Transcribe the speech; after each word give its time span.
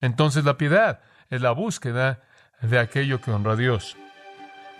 Entonces 0.00 0.44
la 0.44 0.56
piedad 0.56 1.00
es 1.28 1.40
la 1.40 1.52
búsqueda 1.52 2.20
de 2.62 2.78
aquello 2.78 3.20
que 3.20 3.30
honra 3.30 3.52
a 3.52 3.56
Dios. 3.56 3.96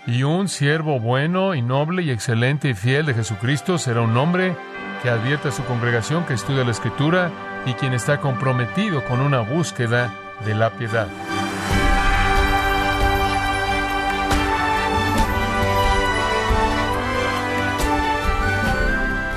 Y 0.07 0.23
un 0.23 0.49
siervo 0.49 0.99
bueno 0.99 1.55
y 1.55 1.63
noble 1.63 2.03
y 2.03 2.11
excelente 2.11 2.71
y 2.71 2.75
fiel 2.75 3.07
de 3.07 3.15
Jesucristo 3.15 3.77
será 3.77 4.01
un 4.01 4.17
hombre 4.17 4.57
que 5.03 5.11
advierte 5.11 5.49
a 5.49 5.53
su 5.53 5.65
congregación 5.65 6.25
que 6.25 6.35
estudia 6.35 6.65
la 6.65 6.71
Escritura 6.71 7.31
y 7.67 7.75
quien 7.75 7.93
está 7.93 8.21
comprometido 8.21 9.05
con 9.05 9.21
una 9.21 9.41
búsqueda 9.41 10.15
de 10.45 10.55
la 10.55 10.71
piedad. 10.71 11.09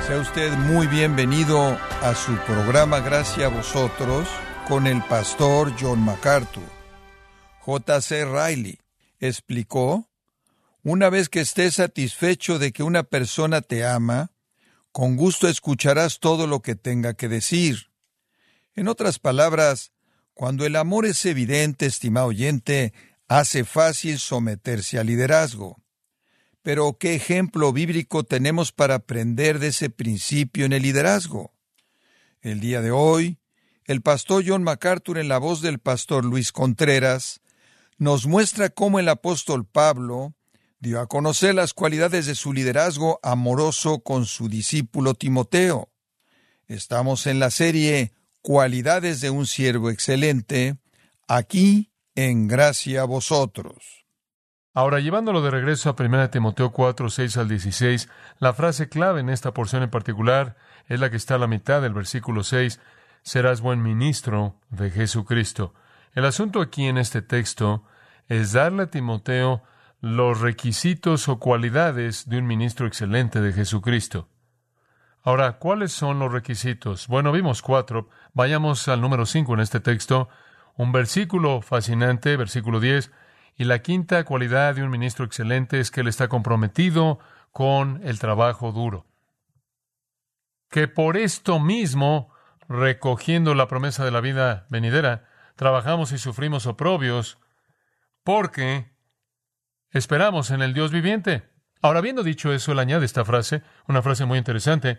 Sea 0.06 0.18
usted 0.18 0.52
muy 0.52 0.86
bienvenido 0.86 1.78
a 2.02 2.14
su 2.14 2.34
programa 2.38 3.00
Gracias 3.00 3.50
a 3.50 3.54
vosotros 3.54 4.28
con 4.68 4.86
el 4.86 5.02
pastor 5.04 5.74
John 5.78 6.00
MacArthur. 6.00 6.64
J.C. 7.60 8.24
Riley 8.24 8.78
explicó, 9.20 10.10
una 10.82 11.10
vez 11.10 11.28
que 11.28 11.40
estés 11.40 11.74
satisfecho 11.74 12.58
de 12.58 12.72
que 12.72 12.82
una 12.82 13.02
persona 13.02 13.60
te 13.60 13.84
ama, 13.84 14.32
con 14.92 15.16
gusto 15.16 15.48
escucharás 15.48 16.18
todo 16.18 16.46
lo 16.46 16.60
que 16.60 16.76
tenga 16.76 17.14
que 17.14 17.28
decir. 17.28 17.90
En 18.74 18.88
otras 18.88 19.18
palabras, 19.18 19.92
cuando 20.32 20.66
el 20.66 20.76
amor 20.76 21.06
es 21.06 21.24
evidente, 21.26 21.86
estimado 21.86 22.28
oyente, 22.28 22.92
hace 23.28 23.64
fácil 23.64 24.18
someterse 24.18 24.98
al 24.98 25.06
liderazgo. 25.06 25.82
Pero, 26.62 26.96
¿qué 26.98 27.14
ejemplo 27.14 27.72
bíblico 27.72 28.24
tenemos 28.24 28.72
para 28.72 28.94
aprender 28.94 29.58
de 29.58 29.68
ese 29.68 29.90
principio 29.90 30.64
en 30.64 30.72
el 30.72 30.82
liderazgo? 30.82 31.52
El 32.40 32.60
día 32.60 32.80
de 32.80 32.90
hoy, 32.90 33.38
el 33.86 34.00
pastor 34.00 34.42
John 34.46 34.62
MacArthur 34.62 35.18
en 35.18 35.28
la 35.28 35.38
voz 35.38 35.60
del 35.60 35.78
pastor 35.78 36.24
Luis 36.24 36.52
Contreras 36.52 37.40
nos 37.98 38.26
muestra 38.26 38.70
cómo 38.70 38.98
el 38.98 39.08
apóstol 39.08 39.66
Pablo 39.66 40.34
dio 40.78 41.00
a 41.00 41.06
conocer 41.06 41.54
las 41.54 41.74
cualidades 41.74 42.26
de 42.26 42.34
su 42.34 42.52
liderazgo 42.52 43.20
amoroso 43.22 44.00
con 44.00 44.26
su 44.26 44.48
discípulo 44.48 45.14
Timoteo. 45.14 45.90
Estamos 46.66 47.26
en 47.26 47.38
la 47.38 47.50
serie 47.50 48.12
Cualidades 48.40 49.22
de 49.22 49.30
un 49.30 49.46
siervo 49.46 49.88
excelente, 49.88 50.76
aquí 51.28 51.90
en 52.14 52.46
gracia 52.46 53.00
a 53.00 53.06
vosotros. 53.06 54.04
Ahora, 54.74 55.00
llevándolo 55.00 55.40
de 55.40 55.50
regreso 55.50 55.88
a 55.88 55.96
1 55.98 56.28
Timoteo 56.28 56.70
4, 56.70 57.08
6 57.08 57.36
al 57.38 57.48
16, 57.48 58.08
la 58.40 58.52
frase 58.52 58.90
clave 58.90 59.20
en 59.20 59.30
esta 59.30 59.54
porción 59.54 59.82
en 59.82 59.88
particular 59.88 60.56
es 60.88 61.00
la 61.00 61.10
que 61.10 61.16
está 61.16 61.36
a 61.36 61.38
la 61.38 61.46
mitad 61.46 61.80
del 61.80 61.94
versículo 61.94 62.44
6, 62.44 62.80
serás 63.24 63.62
buen 63.62 63.82
ministro 63.82 64.60
de 64.68 64.90
Jesucristo. 64.90 65.74
El 66.12 66.26
asunto 66.26 66.60
aquí 66.60 66.86
en 66.86 66.98
este 66.98 67.22
texto 67.22 67.82
es 68.28 68.52
darle 68.52 68.84
a 68.84 68.90
Timoteo 68.90 69.62
los 70.00 70.40
requisitos 70.40 71.28
o 71.28 71.38
cualidades 71.38 72.28
de 72.28 72.38
un 72.38 72.46
ministro 72.46 72.86
excelente 72.86 73.40
de 73.40 73.52
Jesucristo. 73.52 74.28
Ahora, 75.22 75.58
¿cuáles 75.58 75.92
son 75.92 76.18
los 76.18 76.30
requisitos? 76.30 77.08
Bueno, 77.08 77.32
vimos 77.32 77.62
cuatro. 77.62 78.10
Vayamos 78.34 78.88
al 78.88 79.00
número 79.00 79.24
cinco 79.24 79.54
en 79.54 79.60
este 79.60 79.80
texto. 79.80 80.28
Un 80.76 80.92
versículo 80.92 81.62
fascinante, 81.62 82.36
versículo 82.36 82.78
10. 82.78 83.10
Y 83.56 83.64
la 83.64 83.78
quinta 83.78 84.22
cualidad 84.24 84.74
de 84.74 84.82
un 84.82 84.90
ministro 84.90 85.24
excelente 85.24 85.80
es 85.80 85.90
que 85.90 86.02
él 86.02 86.08
está 86.08 86.28
comprometido 86.28 87.20
con 87.52 88.02
el 88.04 88.18
trabajo 88.18 88.70
duro. 88.70 89.06
Que 90.68 90.88
por 90.88 91.16
esto 91.16 91.58
mismo 91.58 92.33
recogiendo 92.68 93.54
la 93.54 93.68
promesa 93.68 94.04
de 94.04 94.10
la 94.10 94.20
vida 94.20 94.66
venidera, 94.68 95.28
trabajamos 95.56 96.12
y 96.12 96.18
sufrimos 96.18 96.66
oprobios 96.66 97.38
porque 98.22 98.90
esperamos 99.90 100.50
en 100.50 100.62
el 100.62 100.74
Dios 100.74 100.90
viviente. 100.90 101.48
Ahora, 101.82 101.98
habiendo 101.98 102.22
dicho 102.22 102.52
eso, 102.52 102.72
él 102.72 102.78
añade 102.78 103.04
esta 103.04 103.24
frase, 103.24 103.62
una 103.86 104.02
frase 104.02 104.24
muy 104.24 104.38
interesante, 104.38 104.98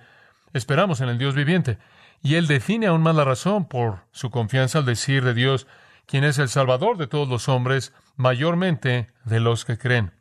esperamos 0.53 1.01
en 1.01 1.09
el 1.09 1.17
Dios 1.17 1.34
viviente. 1.34 1.79
Y 2.22 2.35
él 2.35 2.47
define 2.47 2.88
aún 2.88 3.01
más 3.01 3.16
la 3.16 3.23
razón 3.23 3.67
por 3.67 4.06
su 4.11 4.29
confianza 4.29 4.79
al 4.79 4.85
decir 4.85 5.23
de 5.23 5.34
Dios, 5.34 5.67
quien 6.06 6.23
es 6.23 6.38
el 6.38 6.50
Salvador 6.50 6.97
de 6.97 7.07
todos 7.07 7.28
los 7.28 7.50
hombres, 7.50 7.94
mayormente 8.16 9.11
de 9.23 9.40
los 9.40 9.66
que 9.66 9.78
creen. 9.78 10.13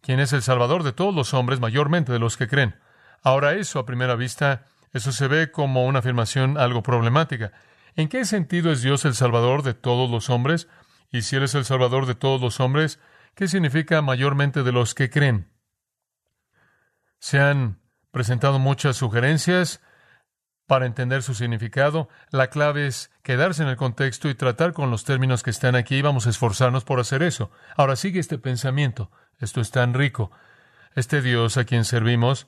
Quien 0.00 0.20
es 0.20 0.32
el 0.32 0.42
Salvador 0.42 0.82
de 0.82 0.92
todos 0.92 1.14
los 1.14 1.34
hombres, 1.34 1.60
mayormente 1.60 2.12
de 2.12 2.18
los 2.18 2.36
que 2.36 2.48
creen. 2.48 2.76
Ahora 3.22 3.54
eso, 3.54 3.78
a 3.78 3.86
primera 3.86 4.16
vista, 4.16 4.64
eso 4.92 5.12
se 5.12 5.28
ve 5.28 5.50
como 5.50 5.86
una 5.86 5.98
afirmación 6.00 6.58
algo 6.58 6.82
problemática. 6.82 7.52
¿En 7.94 8.08
qué 8.08 8.24
sentido 8.24 8.70
es 8.70 8.82
Dios 8.82 9.04
el 9.04 9.14
Salvador 9.14 9.62
de 9.62 9.74
todos 9.74 10.10
los 10.10 10.30
hombres? 10.30 10.68
Y 11.10 11.22
si 11.22 11.36
Él 11.36 11.44
es 11.44 11.54
el 11.54 11.64
Salvador 11.64 12.06
de 12.06 12.14
todos 12.14 12.40
los 12.40 12.60
hombres, 12.60 13.00
¿qué 13.34 13.48
significa 13.48 14.02
mayormente 14.02 14.62
de 14.62 14.72
los 14.72 14.94
que 14.94 15.10
creen? 15.10 15.50
Se 17.18 17.40
han 17.40 17.80
presentado 18.10 18.58
muchas 18.58 18.96
sugerencias 18.96 19.80
para 20.66 20.86
entender 20.86 21.22
su 21.22 21.34
significado. 21.34 22.08
La 22.30 22.48
clave 22.48 22.86
es 22.86 23.10
quedarse 23.22 23.62
en 23.62 23.68
el 23.68 23.76
contexto 23.76 24.28
y 24.28 24.34
tratar 24.34 24.72
con 24.72 24.90
los 24.90 25.04
términos 25.04 25.42
que 25.42 25.50
están 25.50 25.76
aquí. 25.76 26.02
Vamos 26.02 26.26
a 26.26 26.30
esforzarnos 26.30 26.84
por 26.84 27.00
hacer 27.00 27.22
eso. 27.22 27.50
Ahora 27.76 27.96
sigue 27.96 28.20
este 28.20 28.38
pensamiento. 28.38 29.10
Esto 29.38 29.60
es 29.60 29.70
tan 29.70 29.94
rico. 29.94 30.30
Este 30.94 31.22
Dios 31.22 31.56
a 31.56 31.64
quien 31.64 31.84
servimos 31.84 32.46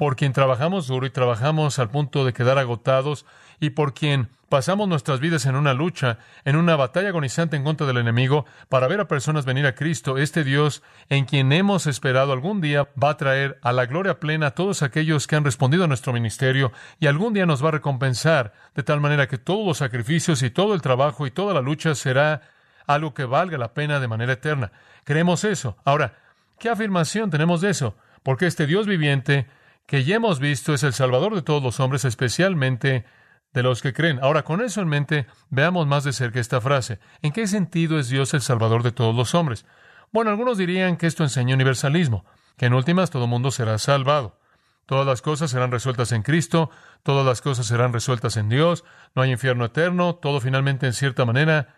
por 0.00 0.16
quien 0.16 0.32
trabajamos 0.32 0.86
duro 0.86 1.04
y 1.04 1.10
trabajamos 1.10 1.78
al 1.78 1.90
punto 1.90 2.24
de 2.24 2.32
quedar 2.32 2.56
agotados 2.56 3.26
y 3.60 3.68
por 3.68 3.92
quien 3.92 4.30
pasamos 4.48 4.88
nuestras 4.88 5.20
vidas 5.20 5.44
en 5.44 5.56
una 5.56 5.74
lucha, 5.74 6.16
en 6.46 6.56
una 6.56 6.74
batalla 6.74 7.10
agonizante 7.10 7.58
en 7.58 7.64
contra 7.64 7.86
del 7.86 7.98
enemigo, 7.98 8.46
para 8.70 8.88
ver 8.88 9.00
a 9.00 9.08
personas 9.08 9.44
venir 9.44 9.66
a 9.66 9.74
Cristo, 9.74 10.16
este 10.16 10.42
Dios 10.42 10.82
en 11.10 11.26
quien 11.26 11.52
hemos 11.52 11.86
esperado 11.86 12.32
algún 12.32 12.62
día 12.62 12.88
va 12.96 13.10
a 13.10 13.16
traer 13.18 13.58
a 13.60 13.74
la 13.74 13.84
gloria 13.84 14.18
plena 14.20 14.46
a 14.46 14.54
todos 14.54 14.80
aquellos 14.80 15.26
que 15.26 15.36
han 15.36 15.44
respondido 15.44 15.84
a 15.84 15.86
nuestro 15.86 16.14
ministerio 16.14 16.72
y 16.98 17.06
algún 17.06 17.34
día 17.34 17.44
nos 17.44 17.62
va 17.62 17.68
a 17.68 17.72
recompensar 17.72 18.54
de 18.74 18.82
tal 18.82 19.02
manera 19.02 19.28
que 19.28 19.36
todos 19.36 19.66
los 19.66 19.76
sacrificios 19.76 20.42
y 20.42 20.48
todo 20.48 20.72
el 20.72 20.80
trabajo 20.80 21.26
y 21.26 21.30
toda 21.30 21.52
la 21.52 21.60
lucha 21.60 21.94
será 21.94 22.40
algo 22.86 23.12
que 23.12 23.26
valga 23.26 23.58
la 23.58 23.74
pena 23.74 24.00
de 24.00 24.08
manera 24.08 24.32
eterna. 24.32 24.72
Creemos 25.04 25.44
eso. 25.44 25.76
Ahora, 25.84 26.14
¿qué 26.58 26.70
afirmación 26.70 27.28
tenemos 27.28 27.60
de 27.60 27.68
eso? 27.68 27.96
Porque 28.22 28.46
este 28.46 28.66
Dios 28.66 28.86
viviente 28.86 29.46
que 29.90 30.04
ya 30.04 30.14
hemos 30.14 30.38
visto 30.38 30.72
es 30.72 30.84
el 30.84 30.92
Salvador 30.92 31.34
de 31.34 31.42
todos 31.42 31.60
los 31.60 31.80
hombres, 31.80 32.04
especialmente 32.04 33.04
de 33.52 33.62
los 33.64 33.82
que 33.82 33.92
creen. 33.92 34.20
Ahora, 34.22 34.44
con 34.44 34.60
eso 34.60 34.80
en 34.80 34.86
mente, 34.86 35.26
veamos 35.48 35.88
más 35.88 36.04
de 36.04 36.12
cerca 36.12 36.38
esta 36.38 36.60
frase. 36.60 37.00
¿En 37.22 37.32
qué 37.32 37.48
sentido 37.48 37.98
es 37.98 38.08
Dios 38.08 38.32
el 38.32 38.40
Salvador 38.40 38.84
de 38.84 38.92
todos 38.92 39.16
los 39.16 39.34
hombres? 39.34 39.66
Bueno, 40.12 40.30
algunos 40.30 40.58
dirían 40.58 40.96
que 40.96 41.08
esto 41.08 41.24
enseña 41.24 41.56
universalismo, 41.56 42.24
que 42.56 42.66
en 42.66 42.74
últimas 42.74 43.10
todo 43.10 43.26
mundo 43.26 43.50
será 43.50 43.76
salvado. 43.78 44.38
Todas 44.86 45.04
las 45.04 45.22
cosas 45.22 45.50
serán 45.50 45.72
resueltas 45.72 46.12
en 46.12 46.22
Cristo, 46.22 46.70
todas 47.02 47.26
las 47.26 47.40
cosas 47.40 47.66
serán 47.66 47.92
resueltas 47.92 48.36
en 48.36 48.48
Dios, 48.48 48.84
no 49.16 49.22
hay 49.22 49.32
infierno 49.32 49.64
eterno, 49.64 50.14
todo 50.14 50.40
finalmente 50.40 50.86
en 50.86 50.92
cierta 50.92 51.24
manera 51.24 51.74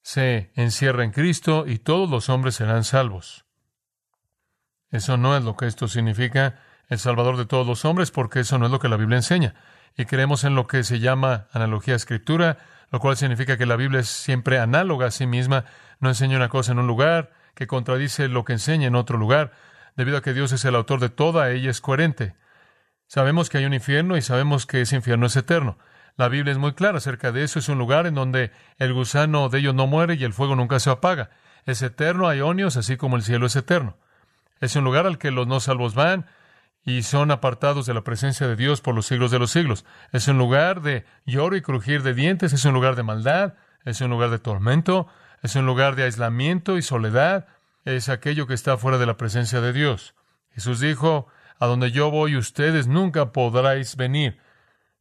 se 0.00 0.52
encierra 0.54 1.02
en 1.02 1.10
Cristo 1.10 1.64
y 1.66 1.80
todos 1.80 2.08
los 2.08 2.28
hombres 2.28 2.54
serán 2.54 2.84
salvos. 2.84 3.46
Eso 4.92 5.16
no 5.16 5.36
es 5.36 5.42
lo 5.42 5.56
que 5.56 5.66
esto 5.66 5.88
significa 5.88 6.60
el 6.88 6.98
Salvador 6.98 7.36
de 7.36 7.46
todos 7.46 7.66
los 7.66 7.84
hombres, 7.84 8.10
porque 8.10 8.40
eso 8.40 8.58
no 8.58 8.66
es 8.66 8.72
lo 8.72 8.78
que 8.78 8.88
la 8.88 8.96
Biblia 8.96 9.16
enseña. 9.16 9.54
Y 9.96 10.04
creemos 10.04 10.44
en 10.44 10.54
lo 10.54 10.66
que 10.66 10.84
se 10.84 11.00
llama 11.00 11.46
analogía 11.52 11.94
escritura, 11.94 12.58
lo 12.90 13.00
cual 13.00 13.16
significa 13.16 13.56
que 13.56 13.66
la 13.66 13.76
Biblia 13.76 14.00
es 14.00 14.08
siempre 14.08 14.58
análoga 14.58 15.06
a 15.06 15.10
sí 15.10 15.26
misma, 15.26 15.64
no 16.00 16.08
enseña 16.08 16.36
una 16.36 16.48
cosa 16.48 16.72
en 16.72 16.78
un 16.78 16.86
lugar 16.86 17.32
que 17.54 17.66
contradice 17.66 18.28
lo 18.28 18.44
que 18.44 18.52
enseña 18.52 18.86
en 18.86 18.94
otro 18.94 19.18
lugar, 19.18 19.52
debido 19.96 20.18
a 20.18 20.22
que 20.22 20.34
Dios 20.34 20.52
es 20.52 20.64
el 20.64 20.76
autor 20.76 21.00
de 21.00 21.08
toda, 21.08 21.50
ella 21.50 21.70
es 21.70 21.80
coherente. 21.80 22.34
Sabemos 23.06 23.48
que 23.48 23.58
hay 23.58 23.64
un 23.64 23.74
infierno 23.74 24.16
y 24.16 24.22
sabemos 24.22 24.66
que 24.66 24.82
ese 24.82 24.96
infierno 24.96 25.26
es 25.26 25.36
eterno. 25.36 25.78
La 26.16 26.28
Biblia 26.28 26.52
es 26.52 26.58
muy 26.58 26.72
clara 26.72 26.98
acerca 26.98 27.30
de 27.30 27.44
eso. 27.44 27.58
Es 27.58 27.68
un 27.68 27.78
lugar 27.78 28.06
en 28.06 28.14
donde 28.14 28.50
el 28.78 28.92
gusano 28.92 29.48
de 29.48 29.58
ellos 29.58 29.74
no 29.74 29.86
muere 29.86 30.14
y 30.14 30.24
el 30.24 30.32
fuego 30.32 30.56
nunca 30.56 30.80
se 30.80 30.90
apaga. 30.90 31.30
Es 31.66 31.82
eterno, 31.82 32.28
hay 32.28 32.40
onios, 32.40 32.76
así 32.76 32.96
como 32.96 33.16
el 33.16 33.22
cielo 33.22 33.46
es 33.46 33.56
eterno. 33.56 33.96
Es 34.60 34.74
un 34.76 34.84
lugar 34.84 35.06
al 35.06 35.18
que 35.18 35.30
los 35.30 35.46
no 35.46 35.60
salvos 35.60 35.94
van 35.94 36.26
y 36.86 37.02
son 37.02 37.32
apartados 37.32 37.84
de 37.84 37.94
la 37.94 38.04
presencia 38.04 38.46
de 38.46 38.54
Dios 38.54 38.80
por 38.80 38.94
los 38.94 39.06
siglos 39.06 39.32
de 39.32 39.40
los 39.40 39.50
siglos. 39.50 39.84
Es 40.12 40.28
un 40.28 40.38
lugar 40.38 40.82
de 40.82 41.04
lloro 41.26 41.56
y 41.56 41.60
crujir 41.60 42.04
de 42.04 42.14
dientes, 42.14 42.52
es 42.52 42.64
un 42.64 42.74
lugar 42.74 42.94
de 42.94 43.02
maldad, 43.02 43.54
es 43.84 44.00
un 44.00 44.10
lugar 44.10 44.30
de 44.30 44.38
tormento, 44.38 45.08
es 45.42 45.56
un 45.56 45.66
lugar 45.66 45.96
de 45.96 46.04
aislamiento 46.04 46.78
y 46.78 46.82
soledad, 46.82 47.48
es 47.84 48.08
aquello 48.08 48.46
que 48.46 48.54
está 48.54 48.78
fuera 48.78 48.98
de 48.98 49.06
la 49.06 49.16
presencia 49.16 49.60
de 49.60 49.72
Dios. 49.72 50.14
Jesús 50.52 50.78
dijo, 50.78 51.26
a 51.58 51.66
donde 51.66 51.90
yo 51.90 52.12
voy 52.12 52.36
ustedes 52.36 52.86
nunca 52.86 53.32
podráis 53.32 53.96
venir. 53.96 54.38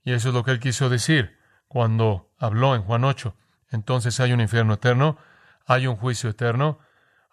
Y 0.03 0.13
eso 0.13 0.29
es 0.29 0.33
lo 0.33 0.43
que 0.43 0.51
él 0.51 0.59
quiso 0.59 0.89
decir 0.89 1.37
cuando 1.67 2.31
habló 2.39 2.73
en 2.73 2.81
Juan 2.81 3.03
8. 3.03 3.35
Entonces 3.69 4.19
hay 4.19 4.33
un 4.33 4.41
infierno 4.41 4.73
eterno, 4.73 5.19
hay 5.67 5.85
un 5.85 5.97
juicio 5.97 6.31
eterno, 6.31 6.79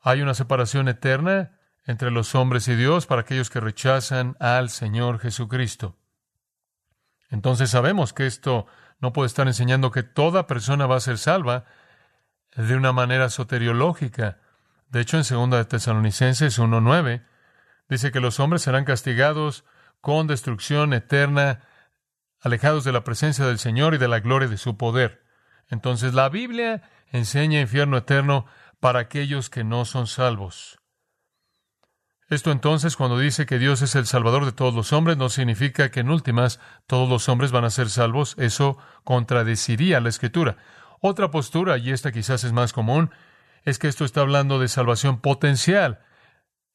hay 0.03 0.21
una 0.21 0.35
separación 0.35 0.89
eterna 0.89 1.53
entre 1.85 2.11
los 2.11 2.35
hombres 2.35 2.69
y 2.69 2.77
Dios 2.77 3.07
para 3.07 3.23
aquellos 3.23 3.51
que 3.51 3.61
rechazan 3.61 4.37
al 4.41 4.71
Señor 4.71 5.19
Jesucristo. 5.19 5.97
Entonces 7.31 7.71
sabemos 7.71 8.13
que 8.13 8.27
esto 8.27 8.67
No 9.01 9.13
puede 9.13 9.27
estar 9.27 9.49
enseñando 9.49 9.91
que 9.91 10.05
toda 10.05 10.47
persona 10.47 10.87
va 10.87 10.95
a 10.95 11.01
ser 11.01 11.19
salva 11.19 11.65
de 12.55 12.77
una 12.77 12.93
manera 12.93 13.31
soteriológica. 13.31 14.39
De 14.91 15.01
hecho, 15.01 15.17
en 15.17 15.25
2 15.25 15.51
de 15.51 15.65
Tesalonicenses 15.65 16.57
1.9 16.57 17.25
dice 17.89 18.13
que 18.13 18.21
los 18.21 18.39
hombres 18.39 18.63
serán 18.63 18.85
castigados 18.85 19.65
con 20.01 20.29
destrucción 20.29 20.93
eterna, 20.93 21.63
alejados 22.41 22.85
de 22.85 22.93
la 22.93 23.03
presencia 23.03 23.45
del 23.45 23.59
Señor 23.59 23.95
y 23.95 23.99
de 23.99 24.07
la 24.07 24.21
gloria 24.21 24.47
de 24.47 24.57
su 24.57 24.77
poder. 24.77 25.25
Entonces 25.69 26.15
la 26.15 26.29
Biblia 26.29 26.83
enseña 27.11 27.61
infierno 27.61 27.97
eterno 27.97 28.47
para 28.79 29.01
aquellos 29.01 29.51
que 29.51 29.65
no 29.65 29.85
son 29.85 30.07
salvos. 30.07 30.79
Esto 32.33 32.51
entonces, 32.51 32.97
cuando 32.97 33.19
dice 33.19 33.45
que 33.45 33.59
Dios 33.59 33.83
es 33.83 33.95
el 33.95 34.07
Salvador 34.07 34.47
de 34.47 34.53
todos 34.53 34.73
los 34.73 34.95
hombres, 34.95 35.19
no 35.19 35.29
significa 35.29 35.91
que 35.91 36.01
en 36.01 36.09
últimas 36.09 36.61
todos 36.87 37.07
los 37.07 37.29
hombres 37.29 37.53
van 37.53 37.67
a 37.67 37.69
ser 37.69 37.91
salvos. 37.91 38.37
Eso 38.39 38.79
contradeciría 39.05 40.01
la 40.01 40.09
Escritura. 40.09 40.57
Otra 41.03 41.31
postura, 41.31 41.77
y 41.77 41.91
esta 41.91 42.11
quizás 42.11 42.43
es 42.45 42.53
más 42.55 42.73
común, 42.73 43.11
es 43.65 43.79
que 43.79 43.87
esto 43.87 44.07
está 44.07 44.23
hablando 44.23 44.59
de 44.59 44.69
salvación 44.69 45.21
potencial, 45.21 46.01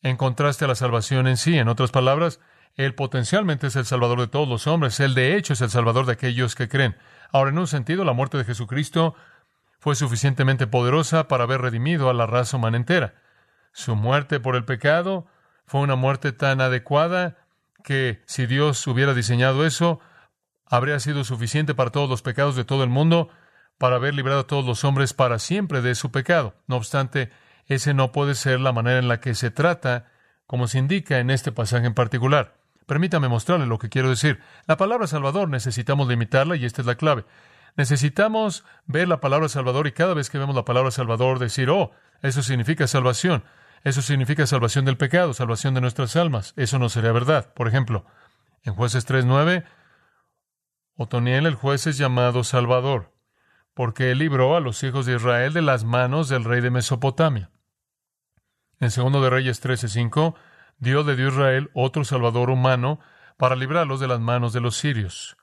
en 0.04 0.16
contraste 0.16 0.66
a 0.66 0.68
la 0.68 0.76
salvación 0.76 1.26
en 1.26 1.38
sí. 1.38 1.58
En 1.58 1.70
otras 1.70 1.90
palabras, 1.90 2.40
Él 2.76 2.94
potencialmente 2.94 3.66
es 3.66 3.76
el 3.78 3.88
Salvador 3.88 4.20
de 4.20 4.28
todos 4.28 4.48
los 4.48 4.68
hombres. 4.68 5.00
Él 5.00 5.16
de 5.16 5.38
hecho 5.38 5.54
es 5.54 5.62
el 5.62 5.72
Salvador 5.72 6.06
de 6.06 6.14
aquellos 6.14 6.54
que 6.54 6.70
creen. 6.70 6.98
Ahora, 7.32 7.50
en 7.50 7.58
un 7.58 7.66
sentido, 7.66 8.06
la 8.06 8.14
muerte 8.14 8.38
de 8.38 8.46
Jesucristo 8.46 9.16
fue 9.80 9.96
suficientemente 9.96 10.68
poderosa 10.68 11.28
para 11.28 11.46
haber 11.46 11.62
redimido 11.62 12.12
a 12.12 12.14
la 12.14 12.28
raza 12.28 12.58
humana 12.58 12.78
entera. 12.78 13.16
Su 13.72 13.96
muerte 13.96 14.40
por 14.40 14.56
el 14.56 14.64
pecado 14.64 15.26
fue 15.68 15.82
una 15.82 15.96
muerte 15.96 16.32
tan 16.32 16.62
adecuada 16.62 17.38
que 17.84 18.22
si 18.26 18.46
Dios 18.46 18.88
hubiera 18.88 19.14
diseñado 19.14 19.66
eso, 19.66 20.00
habría 20.66 21.00
sido 21.00 21.24
suficiente 21.24 21.76
para 21.76 21.92
todos 21.92 22.10
los 22.10 22.22
pecados 22.22 22.56
de 22.56 22.64
todo 22.64 22.84
el 22.84 22.90
mundo, 22.90 23.30
para 23.78 23.98
haber 23.98 24.16
librado 24.16 24.42
a 24.42 24.48
todos 24.48 24.66
los 24.66 24.84
hombres 24.86 25.14
para 25.14 25.40
siempre 25.40 25.82
de 25.82 25.94
su 25.96 26.10
pecado. 26.10 26.56
No 26.68 26.78
obstante, 26.78 27.32
ese 27.68 27.94
no 27.94 28.12
puede 28.12 28.34
ser 28.34 28.62
la 28.62 28.72
manera 28.72 29.00
en 29.00 29.10
la 29.10 29.20
que 29.20 29.36
se 29.36 29.52
trata, 29.52 30.10
como 30.48 30.68
se 30.68 30.80
indica 30.80 31.20
en 31.20 31.30
este 31.30 31.52
pasaje 31.52 31.86
en 31.86 31.94
particular. 31.94 32.56
Permítame 32.86 33.28
mostrarle 33.28 33.66
lo 33.66 33.78
que 33.78 33.90
quiero 33.90 34.10
decir. 34.10 34.40
La 34.66 34.78
palabra 34.78 35.06
Salvador 35.08 35.50
necesitamos 35.50 36.08
limitarla 36.08 36.56
y 36.56 36.64
esta 36.64 36.82
es 36.82 36.88
la 36.88 36.96
clave. 36.96 37.26
Necesitamos 37.76 38.64
ver 38.86 39.10
la 39.10 39.20
palabra 39.20 39.50
Salvador 39.50 39.86
y 39.88 39.92
cada 39.92 40.14
vez 40.14 40.30
que 40.30 40.38
vemos 40.38 40.56
la 40.56 40.66
palabra 40.66 40.92
Salvador 40.92 41.40
decir, 41.40 41.70
oh, 41.70 41.92
eso 42.22 42.42
significa 42.42 42.88
salvación. 42.88 43.44
Eso 43.84 44.02
significa 44.02 44.48
salvación 44.48 44.86
del 44.86 44.98
pecado, 44.98 45.34
salvación 45.34 45.74
de 45.74 45.82
nuestras 45.82 46.16
almas. 46.16 46.54
Eso 46.56 46.80
no 46.80 46.90
sería 46.90 47.12
verdad. 47.12 47.54
Por 47.54 47.68
ejemplo, 47.68 48.06
en 48.64 48.74
Jueces 48.74 49.08
3.9, 49.08 49.64
Otoniel 50.96 51.46
el 51.46 51.56
juez 51.56 51.86
es 51.88 51.98
llamado 51.98 52.44
Salvador, 52.44 53.14
porque 53.74 54.12
él 54.12 54.18
libró 54.18 54.56
a 54.56 54.60
los 54.60 54.82
hijos 54.84 55.06
de 55.06 55.16
Israel 55.16 55.54
de 55.54 55.62
las 55.62 55.84
manos 55.84 56.28
del 56.28 56.44
rey 56.44 56.60
de 56.60 56.72
Mesopotamia. 56.72 57.52
En 58.80 58.92
segundo 58.92 59.22
de 59.22 59.30
Reyes 59.30 59.64
13.5, 59.64 60.36
Dios 60.80 61.06
le 61.06 61.16
dio 61.16 61.28
a 61.28 61.32
Israel 61.32 61.72
otro 61.74 62.04
Salvador 62.04 62.50
humano 62.50 63.00
para 63.38 63.56
librarlos 63.56 64.00
de 64.00 64.08
las 64.08 64.20
manos 64.20 64.54
de 64.54 64.62
los 64.62 64.78
sirios. 64.78 65.38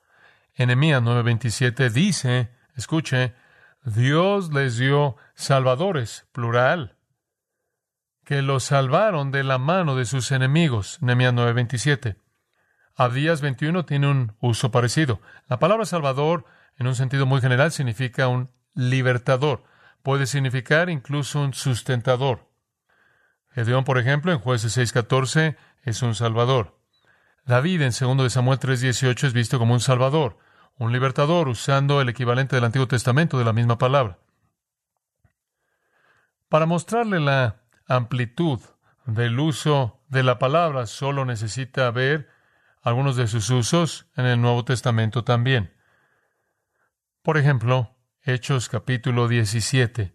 Enemías 0.55 1.03
9:27 1.03 1.91
dice, 1.91 2.51
escuche, 2.77 3.35
Dios 3.85 4.53
les 4.53 4.77
dio 4.77 5.17
salvadores, 5.35 6.27
plural, 6.33 6.94
que 8.25 8.43
los 8.43 8.65
salvaron 8.65 9.31
de 9.31 9.45
la 9.45 9.59
mano 9.59 9.97
de 9.97 10.05
sus 10.05 10.33
enemigos. 10.33 10.99
Nehemías 11.01 11.35
9:27. 11.35 12.17
Abdías 12.97 13.41
21 13.41 13.85
tiene 13.85 14.09
un 14.09 14.37
uso 14.41 14.71
parecido. 14.71 15.21
La 15.49 15.59
palabra 15.59 15.85
salvador, 15.85 16.45
en 16.79 16.87
un 16.87 16.95
sentido 16.95 17.27
muy 17.27 17.41
general, 17.41 17.73
significa 17.73 18.29
un 18.29 18.51
libertador. 18.75 19.65
Puede 20.03 20.27
significar 20.27 20.91
incluso 20.91 21.41
un 21.41 21.55
sustentador. 21.55 22.49
Gedeón, 23.55 23.85
por 23.85 23.99
ejemplo, 23.99 24.33
en 24.33 24.39
Jueces 24.39 24.77
6:14, 24.77 25.57
es 25.83 26.03
un 26.03 26.15
salvador. 26.15 26.79
David, 27.47 27.83
en 27.83 27.93
2 27.93 28.25
de 28.25 28.31
Samuel 28.31 28.59
3:18, 28.59 29.27
es 29.27 29.33
visto 29.33 29.59
como 29.59 29.75
un 29.75 29.81
salvador, 29.81 30.39
un 30.79 30.93
libertador, 30.93 31.49
usando 31.49 32.01
el 32.01 32.09
equivalente 32.09 32.57
del 32.57 32.65
Antiguo 32.65 32.89
Testamento 32.89 33.39
de 33.39 33.45
la 33.45 33.53
misma 33.53 33.77
palabra. 33.77 34.19
Para 36.49 36.67
mostrarle 36.67 37.21
la 37.21 37.64
amplitud 37.87 38.61
del 39.07 39.39
uso 39.39 40.01
de 40.09 40.23
la 40.23 40.39
palabra, 40.39 40.87
solo 40.87 41.25
necesita 41.25 41.91
ver 41.91 42.29
algunos 42.83 43.17
de 43.17 43.27
sus 43.27 43.51
usos 43.51 44.07
en 44.17 44.27
el 44.27 44.41
Nuevo 44.41 44.65
Testamento 44.65 45.25
también. 45.25 45.75
Por 47.23 47.39
ejemplo, 47.39 47.97
Hechos 48.23 48.69
capítulo 48.69 49.29
17. 49.29 50.15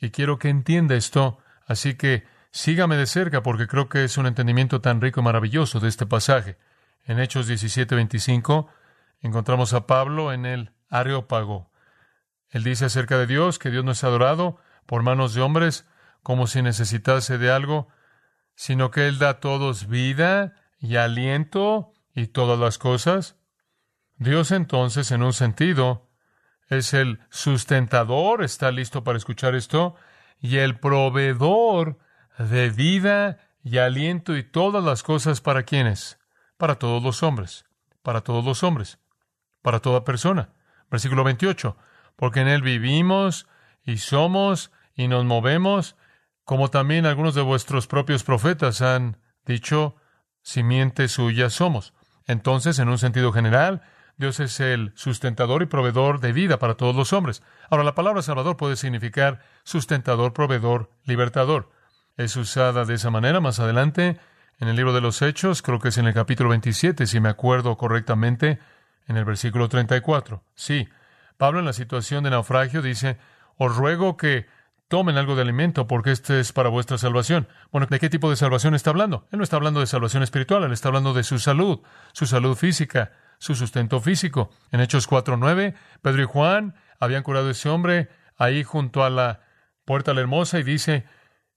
Y 0.00 0.10
quiero 0.10 0.38
que 0.38 0.48
entienda 0.48 0.94
esto, 0.94 1.38
así 1.66 1.94
que 1.94 2.24
sígame 2.50 2.96
de 2.96 3.06
cerca 3.06 3.42
porque 3.42 3.66
creo 3.66 3.88
que 3.88 4.04
es 4.04 4.18
un 4.18 4.26
entendimiento 4.26 4.80
tan 4.80 5.00
rico 5.00 5.20
y 5.20 5.24
maravilloso 5.24 5.80
de 5.80 5.88
este 5.88 6.06
pasaje. 6.06 6.58
En 7.04 7.18
Hechos 7.18 7.48
17:25 7.48 8.68
encontramos 9.20 9.72
a 9.72 9.86
Pablo 9.86 10.32
en 10.32 10.46
el 10.46 10.72
Areópago. 10.90 11.70
Él 12.50 12.62
dice 12.62 12.84
acerca 12.84 13.18
de 13.18 13.26
Dios 13.26 13.58
que 13.58 13.70
Dios 13.70 13.84
no 13.84 13.92
es 13.92 14.04
adorado 14.04 14.58
por 14.86 15.02
manos 15.02 15.34
de 15.34 15.42
hombres, 15.42 15.86
como 16.24 16.48
si 16.48 16.62
necesitase 16.62 17.38
de 17.38 17.52
algo, 17.52 17.86
sino 18.56 18.90
que 18.90 19.06
Él 19.06 19.18
da 19.18 19.28
a 19.28 19.40
todos 19.40 19.86
vida 19.88 20.54
y 20.80 20.96
aliento 20.96 21.92
y 22.14 22.28
todas 22.28 22.58
las 22.58 22.78
cosas. 22.78 23.36
Dios 24.16 24.50
entonces, 24.50 25.10
en 25.10 25.22
un 25.22 25.34
sentido, 25.34 26.08
es 26.68 26.94
el 26.94 27.20
sustentador, 27.28 28.42
está 28.42 28.72
listo 28.72 29.04
para 29.04 29.18
escuchar 29.18 29.54
esto, 29.54 29.96
y 30.40 30.56
el 30.56 30.78
proveedor 30.78 31.98
de 32.38 32.70
vida 32.70 33.38
y 33.62 33.78
aliento 33.78 34.34
y 34.34 34.42
todas 34.42 34.82
las 34.82 35.02
cosas 35.02 35.42
para 35.42 35.64
quienes, 35.64 36.18
para 36.56 36.76
todos 36.76 37.02
los 37.02 37.22
hombres, 37.22 37.66
para 38.02 38.22
todos 38.22 38.44
los 38.44 38.62
hombres, 38.62 38.98
para 39.60 39.80
toda 39.80 40.04
persona. 40.04 40.54
Versículo 40.90 41.22
28, 41.22 41.76
porque 42.16 42.40
en 42.40 42.48
Él 42.48 42.62
vivimos 42.62 43.46
y 43.84 43.98
somos 43.98 44.72
y 44.96 45.08
nos 45.08 45.26
movemos 45.26 45.96
como 46.44 46.68
también 46.70 47.06
algunos 47.06 47.34
de 47.34 47.42
vuestros 47.42 47.86
propios 47.86 48.24
profetas 48.24 48.82
han 48.82 49.18
dicho, 49.46 49.96
simiente 50.42 51.08
suya 51.08 51.50
somos. 51.50 51.94
Entonces, 52.26 52.78
en 52.78 52.88
un 52.88 52.98
sentido 52.98 53.32
general, 53.32 53.82
Dios 54.16 54.40
es 54.40 54.60
el 54.60 54.92
sustentador 54.94 55.62
y 55.62 55.66
proveedor 55.66 56.20
de 56.20 56.32
vida 56.32 56.58
para 56.58 56.74
todos 56.74 56.94
los 56.94 57.12
hombres. 57.12 57.42
Ahora, 57.70 57.84
la 57.84 57.94
palabra 57.94 58.22
Salvador 58.22 58.56
puede 58.56 58.76
significar 58.76 59.40
sustentador, 59.64 60.32
proveedor, 60.32 60.90
libertador. 61.04 61.70
Es 62.16 62.36
usada 62.36 62.84
de 62.84 62.94
esa 62.94 63.10
manera 63.10 63.40
más 63.40 63.58
adelante 63.58 64.18
en 64.60 64.68
el 64.68 64.76
libro 64.76 64.92
de 64.92 65.00
los 65.00 65.20
Hechos, 65.20 65.62
creo 65.62 65.80
que 65.80 65.88
es 65.88 65.98
en 65.98 66.06
el 66.06 66.14
capítulo 66.14 66.50
27, 66.50 67.06
si 67.06 67.18
me 67.18 67.28
acuerdo 67.28 67.76
correctamente, 67.76 68.60
en 69.08 69.16
el 69.16 69.24
versículo 69.24 69.68
34. 69.68 70.44
Sí, 70.54 70.88
Pablo 71.36 71.58
en 71.58 71.64
la 71.64 71.72
situación 71.72 72.22
de 72.22 72.30
naufragio 72.30 72.80
dice, 72.80 73.18
os 73.56 73.74
ruego 73.74 74.16
que 74.16 74.46
tomen 74.94 75.18
algo 75.18 75.34
de 75.34 75.42
alimento 75.42 75.88
porque 75.88 76.12
este 76.12 76.38
es 76.38 76.52
para 76.52 76.68
vuestra 76.68 76.98
salvación. 76.98 77.48
Bueno, 77.72 77.88
¿de 77.90 77.98
qué 77.98 78.08
tipo 78.08 78.30
de 78.30 78.36
salvación 78.36 78.76
está 78.76 78.90
hablando? 78.90 79.26
Él 79.32 79.38
no 79.38 79.42
está 79.42 79.56
hablando 79.56 79.80
de 79.80 79.88
salvación 79.88 80.22
espiritual, 80.22 80.62
él 80.62 80.70
está 80.70 80.86
hablando 80.86 81.12
de 81.12 81.24
su 81.24 81.40
salud, 81.40 81.80
su 82.12 82.26
salud 82.26 82.54
física, 82.54 83.10
su 83.38 83.56
sustento 83.56 84.00
físico. 84.00 84.50
En 84.70 84.78
Hechos 84.78 85.10
4.9, 85.10 85.74
Pedro 86.00 86.22
y 86.22 86.26
Juan 86.26 86.76
habían 87.00 87.24
curado 87.24 87.48
a 87.48 87.50
ese 87.50 87.68
hombre 87.70 88.08
ahí 88.36 88.62
junto 88.62 89.02
a 89.02 89.10
la 89.10 89.40
puerta 89.84 90.14
la 90.14 90.20
hermosa 90.20 90.60
y 90.60 90.62
dice, 90.62 91.06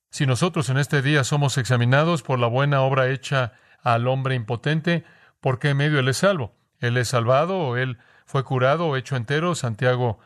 si 0.10 0.25
nosotros 0.25 0.67
en 0.70 0.79
este 0.79 1.03
día 1.03 1.24
somos 1.24 1.60
examinados 1.60 2.24
por 2.24 2.39
la 2.39 2.48
buena 2.48 2.82
obra 2.82 3.08
hecha 3.08 3.53
al 3.84 4.08
hombre 4.08 4.34
impotente, 4.34 5.03
¿por 5.41 5.60
qué 5.60 5.75
medio 5.75 6.00
él 6.00 6.08
es 6.08 6.17
salvo? 6.17 6.56
¿Él 6.79 6.98
es 6.98 7.10
salvado 7.10 7.60
o 7.60 7.77
él 7.77 8.00
fue 8.25 8.44
curado 8.44 8.88
o 8.88 8.96
hecho 8.98 9.15
entero? 9.15 9.53
Santiago 9.53 10.17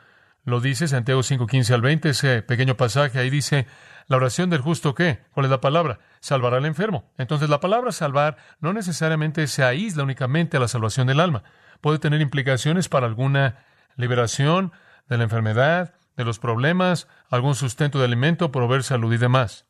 lo 0.44 0.60
dice 0.60 0.88
Santiago 0.88 1.22
5, 1.22 1.46
15 1.46 1.74
al 1.74 1.82
20, 1.82 2.08
ese 2.08 2.42
pequeño 2.42 2.76
pasaje, 2.76 3.18
ahí 3.18 3.30
dice, 3.30 3.66
la 4.08 4.16
oración 4.16 4.50
del 4.50 4.60
justo, 4.60 4.94
¿qué? 4.94 5.22
¿Cuál 5.32 5.46
es 5.46 5.50
la 5.50 5.60
palabra? 5.60 6.00
Salvará 6.20 6.56
al 6.56 6.66
enfermo. 6.66 7.10
Entonces, 7.16 7.48
la 7.48 7.60
palabra 7.60 7.92
salvar 7.92 8.36
no 8.60 8.72
necesariamente 8.72 9.46
se 9.46 9.62
aísla 9.62 10.02
únicamente 10.02 10.56
a 10.56 10.60
la 10.60 10.68
salvación 10.68 11.06
del 11.06 11.20
alma. 11.20 11.44
Puede 11.80 11.98
tener 11.98 12.20
implicaciones 12.20 12.88
para 12.88 13.06
alguna 13.06 13.64
liberación 13.96 14.72
de 15.08 15.18
la 15.18 15.24
enfermedad, 15.24 15.94
de 16.16 16.24
los 16.24 16.38
problemas, 16.38 17.08
algún 17.30 17.54
sustento 17.54 17.98
de 17.98 18.06
alimento, 18.06 18.52
proveer 18.52 18.82
salud 18.82 19.12
y 19.12 19.18
demás. 19.18 19.66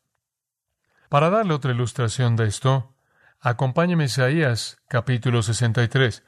Para 1.08 1.28
darle 1.28 1.52
otra 1.52 1.72
ilustración 1.72 2.36
de 2.36 2.46
esto, 2.46 2.94
acompáñeme 3.40 4.04
a 4.04 4.06
Isaías 4.06 4.78
capítulo 4.88 5.42
63 5.42 6.24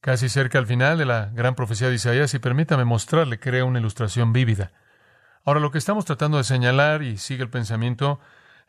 casi 0.00 0.28
cerca 0.28 0.58
al 0.58 0.66
final 0.66 0.98
de 0.98 1.04
la 1.04 1.26
gran 1.32 1.54
profecía 1.54 1.88
de 1.88 1.94
Isaías, 1.94 2.32
y 2.34 2.38
permítame 2.38 2.84
mostrarle, 2.84 3.38
crea 3.38 3.64
una 3.64 3.78
ilustración 3.78 4.32
vívida. 4.32 4.72
Ahora, 5.44 5.60
lo 5.60 5.70
que 5.70 5.78
estamos 5.78 6.04
tratando 6.04 6.38
de 6.38 6.44
señalar, 6.44 7.02
y 7.02 7.18
sigue 7.18 7.42
el 7.42 7.50
pensamiento, 7.50 8.20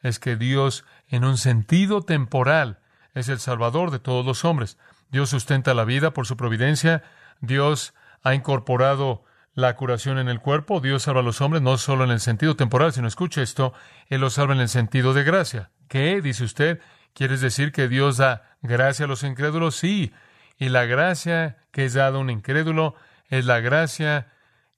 es 0.01 0.19
que 0.19 0.35
Dios, 0.35 0.85
en 1.07 1.25
un 1.25 1.37
sentido 1.37 2.01
temporal, 2.01 2.79
es 3.13 3.29
el 3.29 3.39
Salvador 3.39 3.91
de 3.91 3.99
todos 3.99 4.25
los 4.25 4.45
hombres. 4.45 4.77
Dios 5.11 5.29
sustenta 5.29 5.73
la 5.73 5.83
vida 5.83 6.13
por 6.13 6.25
su 6.25 6.37
providencia, 6.37 7.03
Dios 7.41 7.93
ha 8.23 8.33
incorporado 8.33 9.23
la 9.53 9.75
curación 9.75 10.17
en 10.17 10.29
el 10.29 10.39
cuerpo. 10.39 10.79
Dios 10.79 11.03
salva 11.03 11.21
a 11.21 11.23
los 11.23 11.41
hombres 11.41 11.61
no 11.61 11.77
solo 11.77 12.03
en 12.03 12.11
el 12.11 12.19
sentido 12.19 12.55
temporal, 12.55 12.93
sino 12.93 13.07
escuche 13.07 13.41
esto, 13.41 13.73
Él 14.07 14.21
los 14.21 14.33
salva 14.33 14.53
en 14.53 14.61
el 14.61 14.69
sentido 14.69 15.13
de 15.13 15.23
gracia. 15.23 15.71
¿Qué? 15.87 16.21
Dice 16.21 16.43
usted. 16.43 16.79
¿Quieres 17.13 17.41
decir 17.41 17.71
que 17.71 17.87
Dios 17.87 18.17
da 18.17 18.55
gracia 18.61 19.05
a 19.05 19.07
los 19.07 19.23
incrédulos? 19.23 19.75
Sí. 19.75 20.13
Y 20.59 20.69
la 20.69 20.85
gracia 20.85 21.57
que 21.71 21.85
es 21.85 21.93
dada 21.93 22.17
a 22.17 22.21
un 22.21 22.29
incrédulo 22.29 22.93
es 23.29 23.45
la 23.45 23.61
gracia 23.61 24.31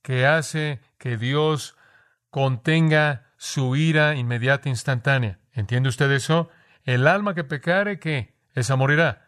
que 0.04 0.28
hace 0.28 0.80
que 1.00 1.18
Dios 1.18 1.76
contenga 2.30 3.32
su 3.38 3.76
ira 3.76 4.16
inmediata 4.16 4.70
instantánea. 4.70 5.40
¿Entiende 5.52 5.90
usted 5.90 6.12
eso? 6.12 6.50
El 6.84 7.08
alma 7.08 7.34
que 7.34 7.44
pecare, 7.44 8.00
¿qué? 8.00 8.38
Esa 8.54 8.76
morirá. 8.76 9.28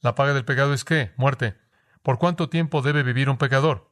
La 0.00 0.14
paga 0.14 0.34
del 0.34 0.44
pecado 0.44 0.74
es 0.74 0.84
qué? 0.84 1.12
Muerte. 1.16 1.56
¿Por 2.02 2.18
cuánto 2.18 2.50
tiempo 2.50 2.82
debe 2.82 3.02
vivir 3.02 3.30
un 3.30 3.38
pecador? 3.38 3.90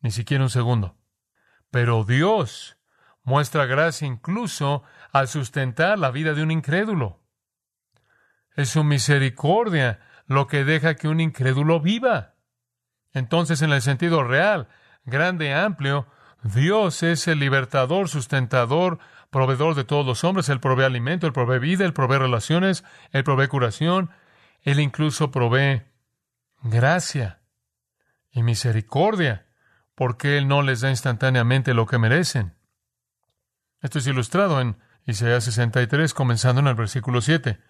Ni 0.00 0.10
siquiera 0.10 0.42
un 0.42 0.50
segundo. 0.50 0.96
Pero 1.70 2.04
Dios 2.04 2.78
muestra 3.22 3.66
gracia 3.66 4.06
incluso 4.06 4.82
al 5.12 5.28
sustentar 5.28 5.98
la 5.98 6.10
vida 6.10 6.32
de 6.32 6.42
un 6.42 6.50
incrédulo. 6.50 7.20
Es 8.56 8.70
su 8.70 8.82
misericordia 8.82 10.00
lo 10.26 10.46
que 10.46 10.64
deja 10.64 10.94
que 10.94 11.08
un 11.08 11.20
incrédulo 11.20 11.80
viva. 11.80 12.34
Entonces, 13.12 13.62
en 13.62 13.72
el 13.72 13.82
sentido 13.82 14.24
real, 14.24 14.68
grande, 15.04 15.54
amplio, 15.54 16.06
Dios 16.42 17.02
es 17.02 17.28
el 17.28 17.38
libertador, 17.38 18.08
sustentador, 18.08 18.98
proveedor 19.30 19.74
de 19.74 19.84
todos 19.84 20.04
los 20.04 20.24
hombres. 20.24 20.48
Él 20.48 20.60
provee 20.60 20.84
alimento, 20.84 21.26
Él 21.26 21.32
provee 21.32 21.58
vida, 21.58 21.84
Él 21.84 21.92
provee 21.92 22.18
relaciones, 22.18 22.84
Él 23.12 23.24
provee 23.24 23.48
curación, 23.48 24.10
Él 24.62 24.80
incluso 24.80 25.30
provee 25.30 25.82
gracia 26.62 27.40
y 28.30 28.42
misericordia, 28.42 29.46
porque 29.94 30.38
Él 30.38 30.48
no 30.48 30.62
les 30.62 30.80
da 30.80 30.90
instantáneamente 30.90 31.74
lo 31.74 31.86
que 31.86 31.98
merecen. 31.98 32.54
Esto 33.80 33.98
es 33.98 34.06
ilustrado 34.06 34.60
en 34.60 34.76
Isaías 35.06 35.44
63, 35.44 36.14
comenzando 36.14 36.60
en 36.60 36.68
el 36.68 36.74
versículo 36.74 37.20
7. 37.20 37.60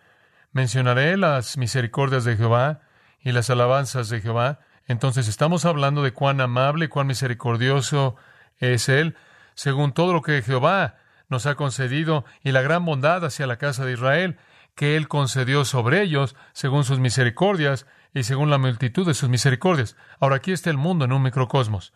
Mencionaré 0.53 1.17
las 1.17 1.57
misericordias 1.57 2.25
de 2.25 2.37
Jehová 2.37 2.83
y 3.21 3.33
las 3.33 3.49
alabanzas 3.51 4.09
de 4.09 4.21
Jehová. 4.21 4.61
Entonces 4.87 5.29
estamos 5.29 5.65
hablando 5.65 6.03
de 6.03 6.13
cuán 6.13 6.41
amable, 6.41 6.89
cuán 6.89 7.07
misericordioso 7.07 8.17
es 8.59 8.89
Él, 8.89 9.17
según 9.55 9.93
todo 9.93 10.13
lo 10.13 10.23
que 10.23 10.43
Jehová 10.43 10.97
nos 11.29 11.47
ha 11.47 11.55
concedido 11.55 12.25
y 12.43 12.53
la 12.53 12.63
gran 12.63 12.85
bondad 12.85 13.25
hacia 13.25 13.47
la 13.47 13.57
casa 13.57 13.85
de 13.85 13.93
Israel 13.93 14.39
que 14.75 14.97
Él 14.97 15.09
concedió 15.09 15.65
sobre 15.65 16.03
ellos, 16.03 16.37
según 16.53 16.85
sus 16.85 16.99
misericordias 16.99 17.87
y 18.15 18.25
según 18.25 18.51
la 18.51 18.59
multitud 18.59 19.07
de 19.07 19.15
sus 19.15 19.29
misericordias. 19.29 19.97
Ahora 20.21 20.37
aquí 20.37 20.53
está 20.53 20.71
el 20.71 20.77
mundo 20.77 21.05
en 21.05 21.13
un 21.13 21.23
microcosmos. 21.23 21.93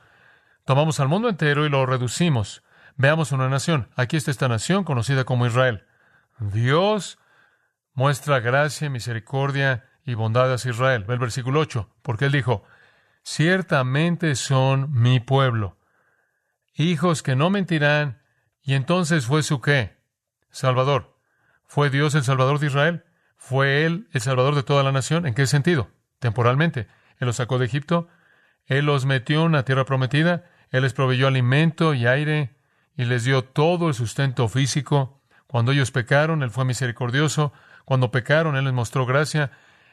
Tomamos 0.64 1.00
al 1.00 1.08
mundo 1.08 1.28
entero 1.28 1.66
y 1.66 1.68
lo 1.68 1.86
reducimos. 1.86 2.62
Veamos 2.96 3.32
una 3.32 3.48
nación. 3.48 3.88
Aquí 3.96 4.16
está 4.16 4.30
esta 4.30 4.48
nación 4.48 4.84
conocida 4.84 5.25
como 5.25 5.46
Israel. 5.46 5.84
Dios 6.38 7.18
muestra 7.97 8.41
gracia, 8.41 8.88
misericordia 8.88 9.88
y 10.05 10.15
bondad 10.15 10.53
hacia 10.53 10.71
Israel. 10.71 11.05
El 11.09 11.19
versículo 11.19 11.61
8, 11.61 11.91
porque 12.03 12.26
él 12.26 12.33
dijo, 12.33 12.62
ciertamente 13.25 14.37
son 14.37 14.93
mi 14.93 15.19
pueblo, 15.19 15.79
hijos 16.75 17.25
que 17.25 17.35
no 17.35 17.50
mentirán, 17.50 18.23
y 18.62 18.75
entonces 18.75 19.26
fue 19.26 19.43
su 19.43 19.61
qué? 19.61 19.97
Salvador. 20.50 21.17
¿Fue 21.65 21.91
Dios 21.91 22.15
el 22.15 22.23
Salvador 22.23 22.59
de 22.61 22.67
Israel? 22.67 23.05
¿Fue 23.37 23.85
Él 23.85 24.09
el 24.12 24.21
Salvador 24.21 24.55
de 24.55 24.62
toda 24.62 24.83
la 24.83 24.93
nación? 24.93 25.26
¿En 25.26 25.35
qué 25.35 25.47
sentido? 25.47 25.91
Temporalmente. 26.19 26.88
Él 27.19 27.26
los 27.26 27.37
sacó 27.37 27.59
de 27.59 27.67
Egipto, 27.67 28.09
Él 28.67 28.85
los 28.87 29.07
metió 29.07 29.41
en 29.41 29.47
una 29.47 29.65
tierra 29.65 29.87
prometida, 29.87 30.45
Él 30.71 30.83
les 30.83 30.93
proveyó 30.93 31.29
alimento 31.29 31.95
y 31.95 32.07
aire, 32.07 32.57
y 32.95 33.07
les 33.07 33.25
dio 33.25 33.43
todo 33.43 33.88
el 33.88 33.95
sustento 33.95 34.49
físico. 34.49 35.23
Cuando 35.47 35.73
ellos 35.73 35.91
pecaron, 35.91 36.43
Él 36.43 36.50
fue 36.50 36.65
misericordioso, 36.65 37.53
cuando 37.87 38.11
pecaron, 38.11 38.57
Él 38.57 38.64
les 38.64 38.75
mostró 38.75 39.07
gracia. 39.07 39.52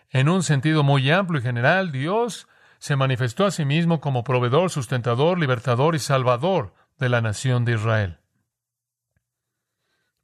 En 0.10 0.28
un 0.28 0.42
sentido 0.42 0.84
muy 0.84 1.10
amplio 1.12 1.40
y 1.40 1.44
general, 1.44 1.92
Dios 1.92 2.48
se 2.80 2.96
manifestó 2.96 3.46
a 3.46 3.52
sí 3.52 3.66
mismo 3.66 4.02
como 4.02 4.24
proveedor, 4.24 4.72
sustentador, 4.72 5.40
libertador 5.40 5.94
y 5.94 6.00
salvador 6.00 6.74
de 6.98 7.10
la 7.10 7.22
nación 7.22 7.66
de 7.66 7.74
Israel. 7.74 8.20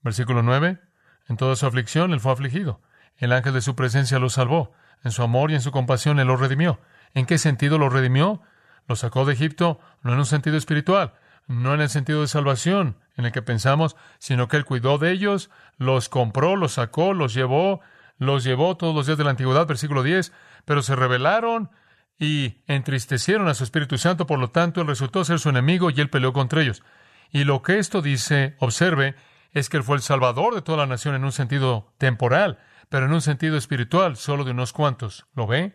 Versículo 0.02 0.42
9. 0.42 0.80
En 1.28 1.38
toda 1.38 1.56
su 1.56 1.68
aflicción 1.68 2.12
Él 2.12 2.20
fue 2.20 2.32
afligido. 2.32 2.82
El 3.18 3.32
ángel 3.34 3.54
de 3.54 3.62
su 3.62 3.76
presencia 3.76 4.18
lo 4.18 4.30
salvó. 4.30 4.74
En 5.04 5.12
su 5.12 5.22
amor 5.22 5.52
y 5.52 5.54
en 5.54 5.62
su 5.62 5.72
compasión 5.72 6.20
Él 6.20 6.28
lo 6.28 6.38
redimió. 6.38 6.80
¿En 7.14 7.28
qué 7.28 7.38
sentido 7.38 7.78
lo 7.78 7.90
redimió? 7.90 8.42
Lo 8.88 8.96
sacó 8.96 9.26
de 9.26 9.34
Egipto, 9.34 9.80
no 10.02 10.14
en 10.14 10.18
un 10.18 10.26
sentido 10.26 10.58
espiritual, 10.58 11.14
no 11.50 11.74
en 11.74 11.82
el 11.82 11.90
sentido 11.90 12.22
de 12.22 12.28
salvación, 12.28 12.96
en 13.18 13.26
el 13.26 13.32
que 13.32 13.42
pensamos, 13.42 13.96
sino 14.20 14.48
que 14.48 14.56
Él 14.56 14.66
cuidó 14.66 15.00
de 15.00 15.12
ellos, 15.12 15.50
los 15.78 16.08
compró, 16.08 16.56
los 16.56 16.74
sacó, 16.74 17.16
los 17.16 17.34
llevó, 17.34 17.82
los 18.20 18.44
llevó 18.44 18.78
todos 18.78 18.94
los 18.94 19.08
días 19.08 19.18
de 19.18 19.24
la 19.24 19.32
antigüedad, 19.32 19.66
versículo 19.66 20.04
10, 20.04 20.32
pero 20.66 20.84
se 20.84 20.96
rebelaron 20.96 21.72
y 22.20 22.62
entristecieron 22.68 23.48
a 23.48 23.56
su 23.56 23.64
Espíritu 23.64 23.98
Santo, 23.98 24.28
por 24.28 24.38
lo 24.38 24.52
tanto 24.52 24.80
Él 24.80 24.88
resultó 24.88 25.26
ser 25.26 25.40
su 25.40 25.50
enemigo 25.50 25.90
y 25.90 26.00
Él 26.00 26.12
peleó 26.12 26.34
contra 26.34 26.62
ellos. 26.62 26.84
Y 27.32 27.46
lo 27.46 27.64
que 27.64 27.80
esto 27.80 28.04
dice, 28.04 28.56
observe, 28.60 29.16
es 29.52 29.70
que 29.70 29.78
Él 29.78 29.84
fue 29.84 29.96
el 29.96 30.04
Salvador 30.04 30.54
de 30.54 30.62
toda 30.62 30.78
la 30.78 30.86
nación 30.86 31.16
en 31.16 31.26
un 31.26 31.32
sentido 31.32 31.96
temporal, 31.98 32.60
pero 32.90 33.08
en 33.08 33.14
un 33.14 33.22
sentido 33.22 33.58
espiritual, 33.58 34.18
solo 34.18 34.44
de 34.44 34.52
unos 34.52 34.72
cuantos. 34.72 35.26
¿Lo 35.34 35.48
ve? 35.48 35.74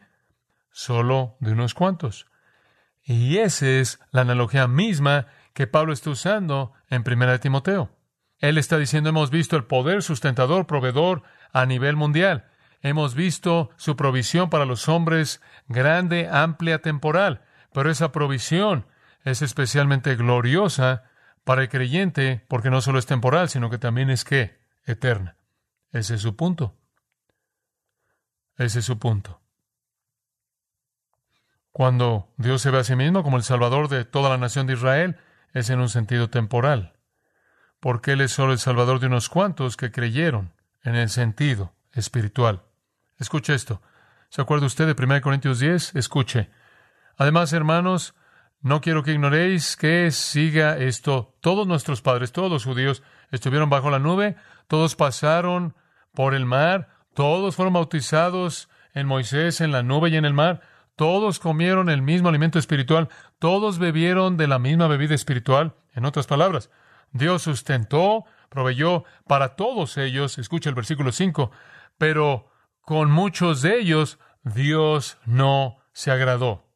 Solo 0.70 1.36
de 1.40 1.50
unos 1.50 1.74
cuantos. 1.74 2.26
Y 3.02 3.38
esa 3.38 3.66
es 3.66 3.98
la 4.12 4.20
analogía 4.20 4.68
misma 4.68 5.26
que 5.54 5.66
Pablo 5.66 5.92
está 5.92 6.10
usando 6.10 6.72
en 6.90 7.04
1 7.06 7.40
Timoteo. 7.40 7.90
Él 8.38 8.58
está 8.58 8.76
diciendo, 8.76 9.08
hemos 9.08 9.30
visto 9.30 9.56
el 9.56 9.64
poder 9.64 10.02
sustentador, 10.02 10.66
proveedor 10.66 11.22
a 11.52 11.64
nivel 11.64 11.96
mundial. 11.96 12.50
Hemos 12.82 13.14
visto 13.14 13.70
su 13.76 13.96
provisión 13.96 14.50
para 14.50 14.66
los 14.66 14.88
hombres 14.88 15.40
grande, 15.68 16.28
amplia, 16.30 16.82
temporal. 16.82 17.42
Pero 17.72 17.90
esa 17.90 18.12
provisión 18.12 18.86
es 19.22 19.40
especialmente 19.40 20.16
gloriosa 20.16 21.04
para 21.44 21.62
el 21.62 21.68
creyente 21.68 22.44
porque 22.48 22.70
no 22.70 22.82
solo 22.82 22.98
es 22.98 23.06
temporal, 23.06 23.48
sino 23.48 23.70
que 23.70 23.78
también 23.78 24.10
es 24.10 24.24
que 24.24 24.58
eterna. 24.84 25.38
Ese 25.92 26.16
es 26.16 26.20
su 26.20 26.36
punto. 26.36 26.76
Ese 28.56 28.80
es 28.80 28.84
su 28.84 28.98
punto. 28.98 29.40
Cuando 31.72 32.32
Dios 32.36 32.62
se 32.62 32.70
ve 32.70 32.78
a 32.78 32.84
sí 32.84 32.96
mismo 32.96 33.22
como 33.22 33.36
el 33.36 33.42
Salvador 33.42 33.88
de 33.88 34.04
toda 34.04 34.28
la 34.28 34.36
nación 34.36 34.66
de 34.66 34.74
Israel, 34.74 35.18
es 35.54 35.70
en 35.70 35.80
un 35.80 35.88
sentido 35.88 36.28
temporal, 36.28 36.92
porque 37.80 38.12
Él 38.12 38.20
es 38.20 38.32
solo 38.32 38.52
el 38.52 38.58
Salvador 38.58 39.00
de 39.00 39.06
unos 39.06 39.28
cuantos 39.30 39.76
que 39.76 39.90
creyeron 39.90 40.52
en 40.82 40.96
el 40.96 41.08
sentido 41.08 41.72
espiritual. 41.92 42.62
Escuche 43.18 43.54
esto. 43.54 43.80
¿Se 44.28 44.42
acuerda 44.42 44.66
usted 44.66 44.92
de 44.92 45.02
1 45.02 45.20
Corintios 45.22 45.60
10? 45.60 45.94
Escuche. 45.94 46.50
Además, 47.16 47.52
hermanos, 47.52 48.14
no 48.60 48.80
quiero 48.80 49.02
que 49.04 49.12
ignoréis 49.12 49.76
que 49.76 50.10
siga 50.10 50.76
esto. 50.76 51.36
Todos 51.40 51.66
nuestros 51.66 52.02
padres, 52.02 52.32
todos 52.32 52.50
los 52.50 52.64
judíos, 52.64 53.02
estuvieron 53.30 53.70
bajo 53.70 53.90
la 53.90 53.98
nube, 53.98 54.36
todos 54.66 54.96
pasaron 54.96 55.76
por 56.12 56.34
el 56.34 56.46
mar, 56.46 56.88
todos 57.14 57.54
fueron 57.54 57.74
bautizados 57.74 58.68
en 58.92 59.06
Moisés, 59.06 59.60
en 59.60 59.70
la 59.70 59.82
nube 59.82 60.08
y 60.08 60.16
en 60.16 60.24
el 60.24 60.34
mar. 60.34 60.62
Todos 60.96 61.40
comieron 61.40 61.90
el 61.90 62.02
mismo 62.02 62.28
alimento 62.28 62.58
espiritual, 62.58 63.08
todos 63.44 63.78
bebieron 63.78 64.38
de 64.38 64.46
la 64.46 64.58
misma 64.58 64.86
bebida 64.86 65.14
espiritual. 65.14 65.74
En 65.92 66.06
otras 66.06 66.26
palabras, 66.26 66.70
Dios 67.12 67.42
sustentó, 67.42 68.24
proveyó 68.48 69.04
para 69.26 69.54
todos 69.54 69.98
ellos, 69.98 70.38
escucha 70.38 70.70
el 70.70 70.74
versículo 70.74 71.12
5, 71.12 71.50
pero 71.98 72.50
con 72.80 73.10
muchos 73.10 73.60
de 73.60 73.78
ellos 73.78 74.18
Dios 74.44 75.18
no 75.26 75.76
se 75.92 76.10
agradó. 76.10 76.72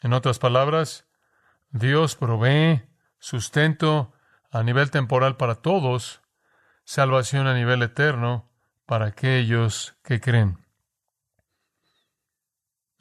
En 0.00 0.12
otras 0.12 0.38
palabras, 0.38 1.08
Dios 1.70 2.14
provee 2.14 2.84
sustento 3.18 4.12
a 4.52 4.62
nivel 4.62 4.92
temporal 4.92 5.36
para 5.36 5.56
todos, 5.56 6.22
salvación 6.84 7.48
a 7.48 7.54
nivel 7.54 7.82
eterno 7.82 8.48
para 8.86 9.06
aquellos 9.06 9.96
que 10.04 10.20
creen. 10.20 10.61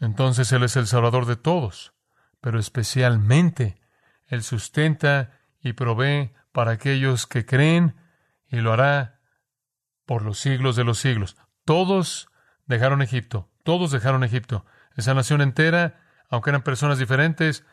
Entonces 0.01 0.51
Él 0.51 0.63
es 0.63 0.75
el 0.75 0.87
Salvador 0.87 1.27
de 1.27 1.35
todos, 1.35 1.93
pero 2.41 2.59
especialmente 2.59 3.79
Él 4.25 4.41
sustenta 4.41 5.39
y 5.61 5.73
provee 5.73 6.33
para 6.51 6.71
aquellos 6.71 7.27
que 7.27 7.45
creen 7.45 7.95
y 8.49 8.57
lo 8.57 8.73
hará 8.73 9.19
por 10.05 10.23
los 10.23 10.39
siglos 10.39 10.75
de 10.75 10.83
los 10.83 10.97
siglos. 10.97 11.37
Todos 11.65 12.29
dejaron 12.65 13.03
Egipto, 13.03 13.49
todos 13.63 13.91
dejaron 13.91 14.23
Egipto. 14.23 14.65
Esa 14.97 15.13
nación 15.13 15.39
entera, 15.39 16.01
aunque 16.29 16.49
eran 16.49 16.63
personas 16.63 16.97
diferentes, 16.97 17.63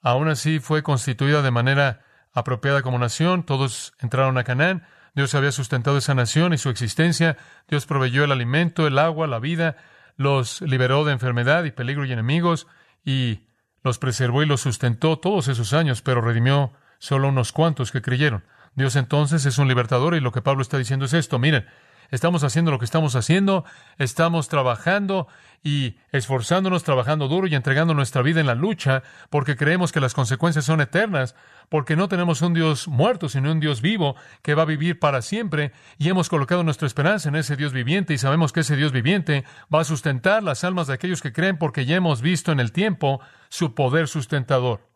aún 0.00 0.28
así 0.28 0.60
fue 0.60 0.82
constituida 0.82 1.42
de 1.42 1.50
manera 1.50 2.02
apropiada 2.32 2.80
como 2.80 2.98
nación. 2.98 3.44
Todos 3.44 3.92
entraron 4.00 4.38
a 4.38 4.44
Canaán. 4.44 4.86
Dios 5.14 5.34
había 5.34 5.52
sustentado 5.52 5.98
esa 5.98 6.14
nación 6.14 6.54
y 6.54 6.58
su 6.58 6.70
existencia. 6.70 7.36
Dios 7.68 7.84
proveyó 7.84 8.24
el 8.24 8.32
alimento, 8.32 8.86
el 8.86 8.98
agua, 8.98 9.26
la 9.26 9.38
vida 9.38 9.76
los 10.18 10.60
liberó 10.60 11.04
de 11.04 11.12
enfermedad 11.12 11.64
y 11.64 11.70
peligro 11.70 12.04
y 12.04 12.12
enemigos, 12.12 12.66
y 13.04 13.44
los 13.82 13.98
preservó 13.98 14.42
y 14.42 14.46
los 14.46 14.60
sustentó 14.60 15.18
todos 15.18 15.48
esos 15.48 15.72
años, 15.72 16.02
pero 16.02 16.20
redimió 16.20 16.72
solo 16.98 17.28
unos 17.28 17.52
cuantos 17.52 17.92
que 17.92 18.02
creyeron. 18.02 18.44
Dios 18.74 18.96
entonces 18.96 19.46
es 19.46 19.58
un 19.58 19.68
libertador 19.68 20.14
y 20.14 20.20
lo 20.20 20.32
que 20.32 20.42
Pablo 20.42 20.60
está 20.60 20.76
diciendo 20.76 21.06
es 21.06 21.14
esto. 21.14 21.38
Miren, 21.38 21.66
estamos 22.10 22.44
haciendo 22.44 22.70
lo 22.70 22.78
que 22.78 22.84
estamos 22.84 23.16
haciendo, 23.16 23.64
estamos 23.98 24.48
trabajando 24.48 25.28
y 25.62 25.96
esforzándonos, 26.12 26.84
trabajando 26.84 27.28
duro 27.28 27.46
y 27.46 27.54
entregando 27.54 27.94
nuestra 27.94 28.22
vida 28.22 28.40
en 28.40 28.46
la 28.46 28.54
lucha, 28.54 29.02
porque 29.30 29.56
creemos 29.56 29.92
que 29.92 30.00
las 30.00 30.14
consecuencias 30.14 30.64
son 30.64 30.80
eternas, 30.80 31.34
porque 31.68 31.96
no 31.96 32.08
tenemos 32.08 32.42
un 32.42 32.54
Dios 32.54 32.88
muerto, 32.88 33.28
sino 33.28 33.50
un 33.52 33.60
Dios 33.60 33.82
vivo 33.82 34.16
que 34.42 34.54
va 34.54 34.62
a 34.62 34.66
vivir 34.66 34.98
para 34.98 35.20
siempre, 35.22 35.72
y 35.98 36.08
hemos 36.08 36.28
colocado 36.28 36.62
nuestra 36.62 36.86
esperanza 36.86 37.28
en 37.28 37.36
ese 37.36 37.56
Dios 37.56 37.72
viviente, 37.72 38.14
y 38.14 38.18
sabemos 38.18 38.52
que 38.52 38.60
ese 38.60 38.76
Dios 38.76 38.92
viviente 38.92 39.44
va 39.72 39.80
a 39.80 39.84
sustentar 39.84 40.42
las 40.42 40.64
almas 40.64 40.86
de 40.86 40.94
aquellos 40.94 41.22
que 41.22 41.32
creen, 41.32 41.58
porque 41.58 41.84
ya 41.84 41.96
hemos 41.96 42.22
visto 42.22 42.52
en 42.52 42.60
el 42.60 42.72
tiempo 42.72 43.20
su 43.48 43.74
poder 43.74 44.08
sustentador. 44.08 44.88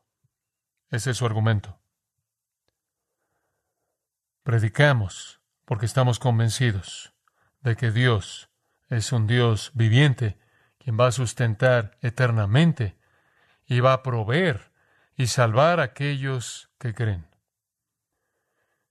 Ese 0.90 1.10
es 1.10 1.16
su 1.16 1.26
argumento. 1.26 1.78
Predicamos 4.42 5.41
porque 5.64 5.86
estamos 5.86 6.18
convencidos 6.18 7.12
de 7.60 7.76
que 7.76 7.90
Dios 7.90 8.50
es 8.88 9.12
un 9.12 9.26
Dios 9.26 9.70
viviente, 9.74 10.38
quien 10.78 10.98
va 10.98 11.06
a 11.06 11.12
sustentar 11.12 11.96
eternamente 12.00 12.96
y 13.66 13.80
va 13.80 13.92
a 13.92 14.02
proveer 14.02 14.72
y 15.16 15.28
salvar 15.28 15.80
a 15.80 15.84
aquellos 15.84 16.70
que 16.78 16.94
creen. 16.94 17.26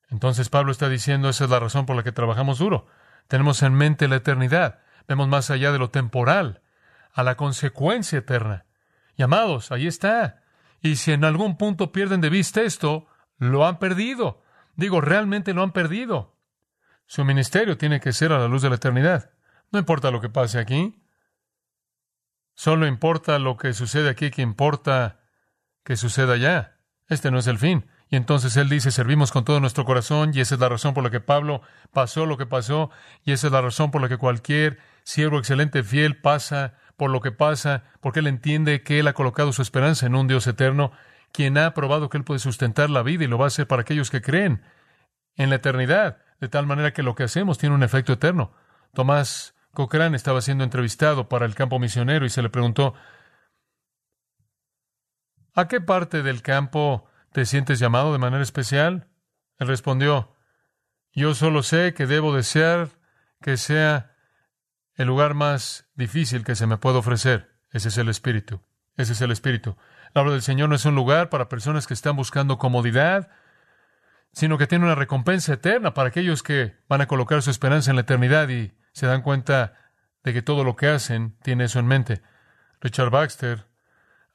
Entonces 0.09 0.49
Pablo 0.49 0.71
está 0.71 0.89
diciendo, 0.89 1.29
esa 1.29 1.45
es 1.45 1.49
la 1.49 1.59
razón 1.59 1.85
por 1.85 1.95
la 1.95 2.03
que 2.03 2.11
trabajamos 2.11 2.59
duro. 2.59 2.87
Tenemos 3.27 3.63
en 3.63 3.73
mente 3.73 4.07
la 4.07 4.17
eternidad, 4.17 4.79
vemos 5.07 5.27
más 5.27 5.49
allá 5.49 5.71
de 5.71 5.79
lo 5.79 5.89
temporal, 5.89 6.61
a 7.13 7.23
la 7.23 7.35
consecuencia 7.35 8.19
eterna. 8.19 8.65
Y 9.15 9.23
amados, 9.23 9.71
ahí 9.71 9.87
está. 9.87 10.43
Y 10.81 10.95
si 10.95 11.11
en 11.11 11.23
algún 11.23 11.57
punto 11.57 11.91
pierden 11.91 12.21
de 12.21 12.29
vista 12.29 12.61
esto, 12.61 13.07
lo 13.37 13.65
han 13.65 13.79
perdido. 13.79 14.41
Digo, 14.75 14.99
realmente 14.99 15.53
lo 15.53 15.63
han 15.63 15.71
perdido. 15.71 16.35
Su 17.11 17.25
ministerio 17.25 17.77
tiene 17.77 17.99
que 17.99 18.13
ser 18.13 18.31
a 18.31 18.39
la 18.39 18.47
luz 18.47 18.61
de 18.61 18.69
la 18.69 18.75
eternidad. 18.75 19.31
No 19.69 19.79
importa 19.79 20.11
lo 20.11 20.21
que 20.21 20.29
pase 20.29 20.59
aquí. 20.59 21.03
Solo 22.55 22.87
importa 22.87 23.37
lo 23.37 23.57
que 23.57 23.73
sucede 23.73 24.09
aquí, 24.09 24.31
que 24.31 24.41
importa 24.41 25.19
que 25.83 25.97
suceda 25.97 26.35
allá. 26.35 26.77
Este 27.09 27.29
no 27.29 27.39
es 27.39 27.47
el 27.47 27.57
fin. 27.57 27.85
Y 28.07 28.15
entonces 28.15 28.55
él 28.55 28.69
dice, 28.69 28.91
servimos 28.91 29.33
con 29.33 29.43
todo 29.43 29.59
nuestro 29.59 29.83
corazón, 29.83 30.31
y 30.33 30.39
esa 30.39 30.55
es 30.55 30.61
la 30.61 30.69
razón 30.69 30.93
por 30.93 31.03
la 31.03 31.09
que 31.09 31.19
Pablo 31.19 31.61
pasó 31.91 32.25
lo 32.25 32.37
que 32.37 32.45
pasó, 32.45 32.91
y 33.25 33.33
esa 33.33 33.47
es 33.47 33.51
la 33.51 33.61
razón 33.61 33.91
por 33.91 34.01
la 34.01 34.07
que 34.07 34.15
cualquier 34.15 34.79
siervo 35.03 35.37
excelente, 35.37 35.83
fiel, 35.83 36.15
pasa 36.15 36.75
por 36.95 37.09
lo 37.09 37.19
que 37.19 37.33
pasa, 37.33 37.83
porque 37.99 38.21
él 38.21 38.27
entiende 38.27 38.83
que 38.83 38.99
él 39.01 39.07
ha 39.09 39.13
colocado 39.13 39.51
su 39.51 39.61
esperanza 39.61 40.05
en 40.05 40.15
un 40.15 40.29
Dios 40.29 40.47
eterno, 40.47 40.93
quien 41.33 41.57
ha 41.57 41.73
probado 41.73 42.07
que 42.07 42.17
él 42.17 42.23
puede 42.23 42.39
sustentar 42.39 42.89
la 42.89 43.03
vida 43.03 43.25
y 43.25 43.27
lo 43.27 43.37
va 43.37 43.47
a 43.47 43.47
hacer 43.47 43.67
para 43.67 43.81
aquellos 43.81 44.09
que 44.09 44.21
creen 44.21 44.63
en 45.35 45.49
la 45.49 45.57
eternidad, 45.57 46.19
de 46.41 46.49
tal 46.49 46.65
manera 46.65 46.91
que 46.91 47.03
lo 47.03 47.15
que 47.15 47.23
hacemos 47.23 47.57
tiene 47.57 47.75
un 47.75 47.83
efecto 47.83 48.11
eterno. 48.11 48.51
Tomás 48.93 49.55
Cochrane 49.73 50.17
estaba 50.17 50.41
siendo 50.41 50.65
entrevistado 50.65 51.29
para 51.29 51.45
el 51.45 51.55
campo 51.55 51.79
misionero 51.79 52.25
y 52.25 52.29
se 52.29 52.41
le 52.41 52.49
preguntó, 52.49 52.93
¿A 55.53 55.67
qué 55.67 55.81
parte 55.81 56.23
del 56.23 56.41
campo 56.41 57.09
te 57.31 57.45
sientes 57.45 57.79
llamado 57.79 58.11
de 58.11 58.19
manera 58.19 58.41
especial? 58.41 59.07
Él 59.59 59.67
respondió, 59.67 60.35
yo 61.13 61.35
solo 61.35 61.61
sé 61.61 61.93
que 61.93 62.07
debo 62.07 62.33
desear 62.33 62.89
que 63.41 63.57
sea 63.57 64.15
el 64.95 65.07
lugar 65.07 65.33
más 65.33 65.89
difícil 65.93 66.43
que 66.43 66.55
se 66.55 66.67
me 66.67 66.77
pueda 66.77 66.99
ofrecer. 66.99 67.51
Ese 67.69 67.89
es 67.89 67.97
el 67.97 68.09
espíritu. 68.09 68.61
Ese 68.95 69.13
es 69.13 69.21
el 69.21 69.31
espíritu. 69.31 69.77
La 70.13 70.21
obra 70.21 70.31
del 70.31 70.41
Señor 70.41 70.69
no 70.69 70.75
es 70.75 70.85
un 70.85 70.95
lugar 70.95 71.29
para 71.29 71.49
personas 71.49 71.85
que 71.85 71.93
están 71.93 72.15
buscando 72.15 72.57
comodidad, 72.57 73.29
sino 74.33 74.57
que 74.57 74.67
tiene 74.67 74.85
una 74.85 74.95
recompensa 74.95 75.53
eterna 75.53 75.93
para 75.93 76.09
aquellos 76.09 76.43
que 76.43 76.75
van 76.87 77.01
a 77.01 77.07
colocar 77.07 77.41
su 77.41 77.49
esperanza 77.49 77.91
en 77.91 77.95
la 77.95 78.01
eternidad 78.01 78.49
y 78.49 78.71
se 78.93 79.07
dan 79.07 79.21
cuenta 79.21 79.73
de 80.23 80.33
que 80.33 80.41
todo 80.41 80.63
lo 80.63 80.75
que 80.75 80.87
hacen 80.87 81.37
tiene 81.41 81.65
eso 81.65 81.79
en 81.79 81.87
mente. 81.87 82.21
Richard 82.79 83.09
Baxter, 83.09 83.65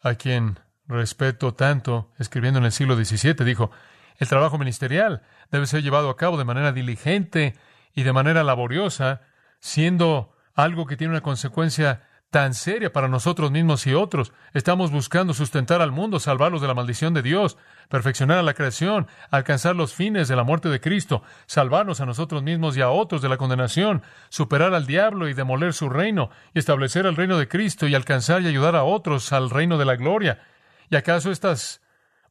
a 0.02 0.14
quien 0.14 0.58
respeto 0.86 1.54
tanto, 1.54 2.12
escribiendo 2.18 2.58
en 2.58 2.66
el 2.66 2.72
siglo 2.72 2.96
XVII, 2.96 3.44
dijo, 3.44 3.70
el 4.18 4.28
trabajo 4.28 4.58
ministerial 4.58 5.22
debe 5.50 5.66
ser 5.66 5.82
llevado 5.82 6.10
a 6.10 6.16
cabo 6.16 6.38
de 6.38 6.44
manera 6.44 6.72
diligente 6.72 7.54
y 7.94 8.02
de 8.02 8.12
manera 8.12 8.44
laboriosa, 8.44 9.22
siendo 9.60 10.34
algo 10.54 10.86
que 10.86 10.96
tiene 10.96 11.12
una 11.12 11.22
consecuencia 11.22 12.02
tan 12.36 12.52
seria 12.52 12.92
para 12.92 13.08
nosotros 13.08 13.50
mismos 13.50 13.86
y 13.86 13.94
otros. 13.94 14.30
Estamos 14.52 14.90
buscando 14.90 15.32
sustentar 15.32 15.80
al 15.80 15.90
mundo, 15.90 16.20
salvarlos 16.20 16.60
de 16.60 16.68
la 16.68 16.74
maldición 16.74 17.14
de 17.14 17.22
Dios, 17.22 17.56
perfeccionar 17.88 18.36
a 18.36 18.42
la 18.42 18.52
creación, 18.52 19.06
alcanzar 19.30 19.74
los 19.74 19.94
fines 19.94 20.28
de 20.28 20.36
la 20.36 20.44
muerte 20.44 20.68
de 20.68 20.78
Cristo, 20.78 21.22
salvarnos 21.46 22.02
a 22.02 22.04
nosotros 22.04 22.42
mismos 22.42 22.76
y 22.76 22.82
a 22.82 22.90
otros 22.90 23.22
de 23.22 23.30
la 23.30 23.38
condenación, 23.38 24.02
superar 24.28 24.74
al 24.74 24.84
diablo 24.84 25.30
y 25.30 25.32
demoler 25.32 25.72
su 25.72 25.88
reino, 25.88 26.28
y 26.52 26.58
establecer 26.58 27.06
el 27.06 27.16
reino 27.16 27.38
de 27.38 27.48
Cristo 27.48 27.86
y 27.86 27.94
alcanzar 27.94 28.42
y 28.42 28.48
ayudar 28.48 28.76
a 28.76 28.84
otros 28.84 29.32
al 29.32 29.48
reino 29.48 29.78
de 29.78 29.86
la 29.86 29.96
gloria. 29.96 30.42
¿Y 30.90 30.96
acaso 30.96 31.30
estas 31.30 31.80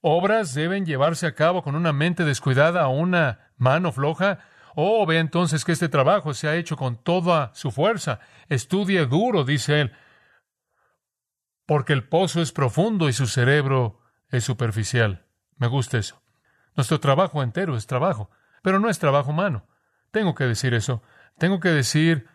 obras 0.02 0.54
deben 0.54 0.86
llevarse 0.86 1.26
a 1.26 1.34
cabo 1.34 1.63
con 1.63 1.74
una 1.74 1.94
mente 1.94 2.26
descuidada 2.26 2.88
o 2.88 2.91
una 2.91 3.50
mano 3.58 3.91
floja? 3.91 4.38
Oh, 4.75 5.05
ve 5.05 5.19
entonces 5.19 5.63
que 5.63 5.71
este 5.71 5.88
trabajo 5.88 6.33
se 6.33 6.49
ha 6.49 6.55
hecho 6.55 6.75
con 6.75 6.97
toda 6.97 7.51
su 7.53 7.71
fuerza. 7.71 8.19
Estudie 8.49 9.05
duro, 9.05 9.45
dice 9.45 9.81
él, 9.81 9.93
porque 11.65 11.93
el 11.93 12.07
pozo 12.07 12.41
es 12.41 12.51
profundo 12.51 13.07
y 13.07 13.13
su 13.13 13.25
cerebro 13.25 14.01
es 14.29 14.43
superficial. 14.43 15.25
Me 15.57 15.67
gusta 15.67 15.97
eso. 15.97 16.21
Nuestro 16.75 16.99
trabajo 16.99 17.41
entero 17.41 17.77
es 17.77 17.88
trabajo, 17.88 18.29
pero 18.61 18.79
no 18.79 18.89
es 18.89 18.99
trabajo 18.99 19.31
humano. 19.31 19.65
Tengo 20.11 20.35
que 20.35 20.43
decir 20.43 20.73
eso. 20.73 21.01
Tengo 21.38 21.61
que 21.61 21.69
decir 21.69 22.27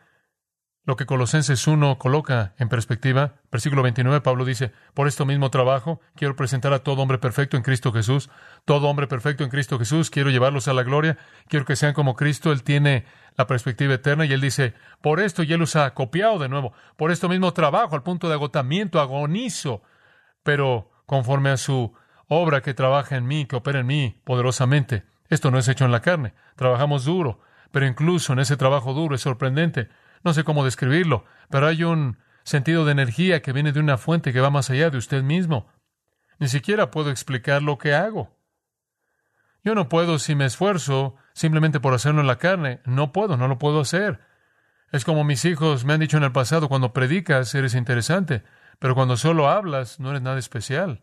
lo 0.90 0.96
que 0.96 1.06
Colosenses 1.06 1.68
1 1.68 1.98
coloca 1.98 2.52
en 2.58 2.68
perspectiva. 2.68 3.34
Versículo 3.52 3.80
29, 3.84 4.22
Pablo 4.22 4.44
dice, 4.44 4.72
por 4.92 5.06
esto 5.06 5.24
mismo 5.24 5.48
trabajo, 5.48 6.00
quiero 6.16 6.34
presentar 6.34 6.72
a 6.72 6.80
todo 6.80 7.00
hombre 7.00 7.18
perfecto 7.18 7.56
en 7.56 7.62
Cristo 7.62 7.92
Jesús, 7.92 8.28
todo 8.64 8.88
hombre 8.88 9.06
perfecto 9.06 9.44
en 9.44 9.50
Cristo 9.50 9.78
Jesús, 9.78 10.10
quiero 10.10 10.30
llevarlos 10.30 10.66
a 10.66 10.72
la 10.72 10.82
gloria, 10.82 11.16
quiero 11.46 11.64
que 11.64 11.76
sean 11.76 11.94
como 11.94 12.16
Cristo, 12.16 12.50
Él 12.50 12.64
tiene 12.64 13.04
la 13.36 13.46
perspectiva 13.46 13.94
eterna 13.94 14.26
y 14.26 14.32
Él 14.32 14.40
dice, 14.40 14.74
por 15.00 15.20
esto, 15.20 15.44
y 15.44 15.52
Él 15.52 15.60
los 15.60 15.76
ha 15.76 15.94
copiado 15.94 16.40
de 16.40 16.48
nuevo, 16.48 16.72
por 16.96 17.12
esto 17.12 17.28
mismo 17.28 17.52
trabajo 17.52 17.94
al 17.94 18.02
punto 18.02 18.26
de 18.26 18.34
agotamiento, 18.34 19.00
agonizo, 19.00 19.84
pero 20.42 20.90
conforme 21.06 21.50
a 21.50 21.56
su 21.56 21.94
obra 22.26 22.62
que 22.62 22.74
trabaja 22.74 23.14
en 23.14 23.28
mí, 23.28 23.46
que 23.46 23.54
opera 23.54 23.78
en 23.78 23.86
mí 23.86 24.20
poderosamente. 24.24 25.04
Esto 25.28 25.52
no 25.52 25.58
es 25.60 25.68
hecho 25.68 25.84
en 25.84 25.92
la 25.92 26.02
carne, 26.02 26.34
trabajamos 26.56 27.04
duro, 27.04 27.38
pero 27.70 27.86
incluso 27.86 28.32
en 28.32 28.40
ese 28.40 28.56
trabajo 28.56 28.92
duro 28.92 29.14
es 29.14 29.20
sorprendente 29.20 29.88
no 30.22 30.34
sé 30.34 30.44
cómo 30.44 30.64
describirlo, 30.64 31.24
pero 31.48 31.66
hay 31.66 31.84
un 31.84 32.18
sentido 32.44 32.84
de 32.84 32.92
energía 32.92 33.42
que 33.42 33.52
viene 33.52 33.72
de 33.72 33.80
una 33.80 33.98
fuente 33.98 34.32
que 34.32 34.40
va 34.40 34.50
más 34.50 34.70
allá 34.70 34.90
de 34.90 34.98
usted 34.98 35.22
mismo. 35.22 35.68
Ni 36.38 36.48
siquiera 36.48 36.90
puedo 36.90 37.10
explicar 37.10 37.62
lo 37.62 37.78
que 37.78 37.94
hago. 37.94 38.36
Yo 39.62 39.74
no 39.74 39.88
puedo, 39.88 40.18
si 40.18 40.34
me 40.34 40.46
esfuerzo, 40.46 41.16
simplemente 41.34 41.80
por 41.80 41.92
hacerlo 41.92 42.22
en 42.22 42.26
la 42.26 42.38
carne. 42.38 42.80
No 42.84 43.12
puedo, 43.12 43.36
no 43.36 43.46
lo 43.46 43.58
puedo 43.58 43.80
hacer. 43.80 44.20
Es 44.90 45.04
como 45.04 45.22
mis 45.22 45.44
hijos 45.44 45.84
me 45.84 45.92
han 45.92 46.00
dicho 46.00 46.16
en 46.16 46.24
el 46.24 46.32
pasado, 46.32 46.68
cuando 46.68 46.92
predicas 46.92 47.54
eres 47.54 47.74
interesante, 47.74 48.42
pero 48.78 48.94
cuando 48.94 49.16
solo 49.16 49.48
hablas 49.48 50.00
no 50.00 50.10
eres 50.10 50.22
nada 50.22 50.38
especial. 50.38 51.02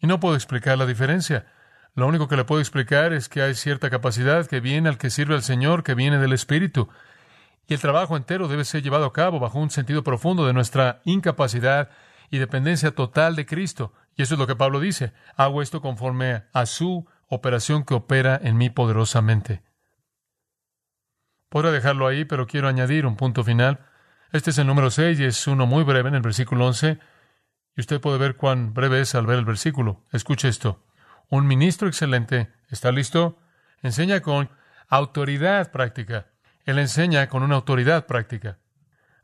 Y 0.00 0.06
no 0.06 0.20
puedo 0.20 0.34
explicar 0.34 0.76
la 0.76 0.86
diferencia. 0.86 1.46
Lo 1.94 2.06
único 2.06 2.28
que 2.28 2.36
le 2.36 2.44
puedo 2.44 2.60
explicar 2.60 3.12
es 3.12 3.28
que 3.28 3.42
hay 3.42 3.54
cierta 3.54 3.90
capacidad 3.90 4.46
que 4.46 4.60
viene 4.60 4.88
al 4.88 4.98
que 4.98 5.10
sirve 5.10 5.34
al 5.34 5.42
Señor, 5.42 5.82
que 5.82 5.94
viene 5.94 6.18
del 6.18 6.32
Espíritu. 6.32 6.88
Y 7.68 7.74
el 7.74 7.80
trabajo 7.80 8.16
entero 8.16 8.48
debe 8.48 8.64
ser 8.64 8.82
llevado 8.82 9.04
a 9.04 9.12
cabo 9.12 9.38
bajo 9.38 9.58
un 9.58 9.68
sentido 9.68 10.02
profundo 10.02 10.46
de 10.46 10.54
nuestra 10.54 11.02
incapacidad 11.04 11.90
y 12.30 12.38
dependencia 12.38 12.94
total 12.94 13.36
de 13.36 13.44
Cristo. 13.44 13.92
Y 14.16 14.22
eso 14.22 14.34
es 14.34 14.40
lo 14.40 14.46
que 14.46 14.56
Pablo 14.56 14.80
dice. 14.80 15.12
Hago 15.36 15.60
esto 15.60 15.82
conforme 15.82 16.44
a 16.54 16.64
su 16.64 17.06
operación 17.28 17.84
que 17.84 17.92
opera 17.92 18.40
en 18.42 18.56
mí 18.56 18.70
poderosamente. 18.70 19.62
Podrá 21.50 21.70
dejarlo 21.70 22.06
ahí, 22.06 22.24
pero 22.24 22.46
quiero 22.46 22.68
añadir 22.68 23.04
un 23.04 23.16
punto 23.16 23.44
final. 23.44 23.86
Este 24.32 24.48
es 24.50 24.58
el 24.58 24.66
número 24.66 24.90
6 24.90 25.20
y 25.20 25.24
es 25.24 25.46
uno 25.46 25.66
muy 25.66 25.84
breve 25.84 26.08
en 26.08 26.14
el 26.14 26.22
versículo 26.22 26.66
11. 26.66 26.98
Y 27.76 27.80
usted 27.80 28.00
puede 28.00 28.16
ver 28.16 28.36
cuán 28.36 28.72
breve 28.72 29.02
es 29.02 29.14
al 29.14 29.26
ver 29.26 29.38
el 29.38 29.44
versículo. 29.44 30.06
Escuche 30.10 30.48
esto. 30.48 30.86
Un 31.28 31.46
ministro 31.46 31.86
excelente, 31.86 32.50
¿está 32.70 32.92
listo? 32.92 33.38
Enseña 33.82 34.20
con 34.20 34.50
autoridad 34.88 35.70
práctica. 35.70 36.28
Él 36.68 36.78
enseña 36.78 37.30
con 37.30 37.42
una 37.42 37.54
autoridad 37.54 38.04
práctica. 38.04 38.58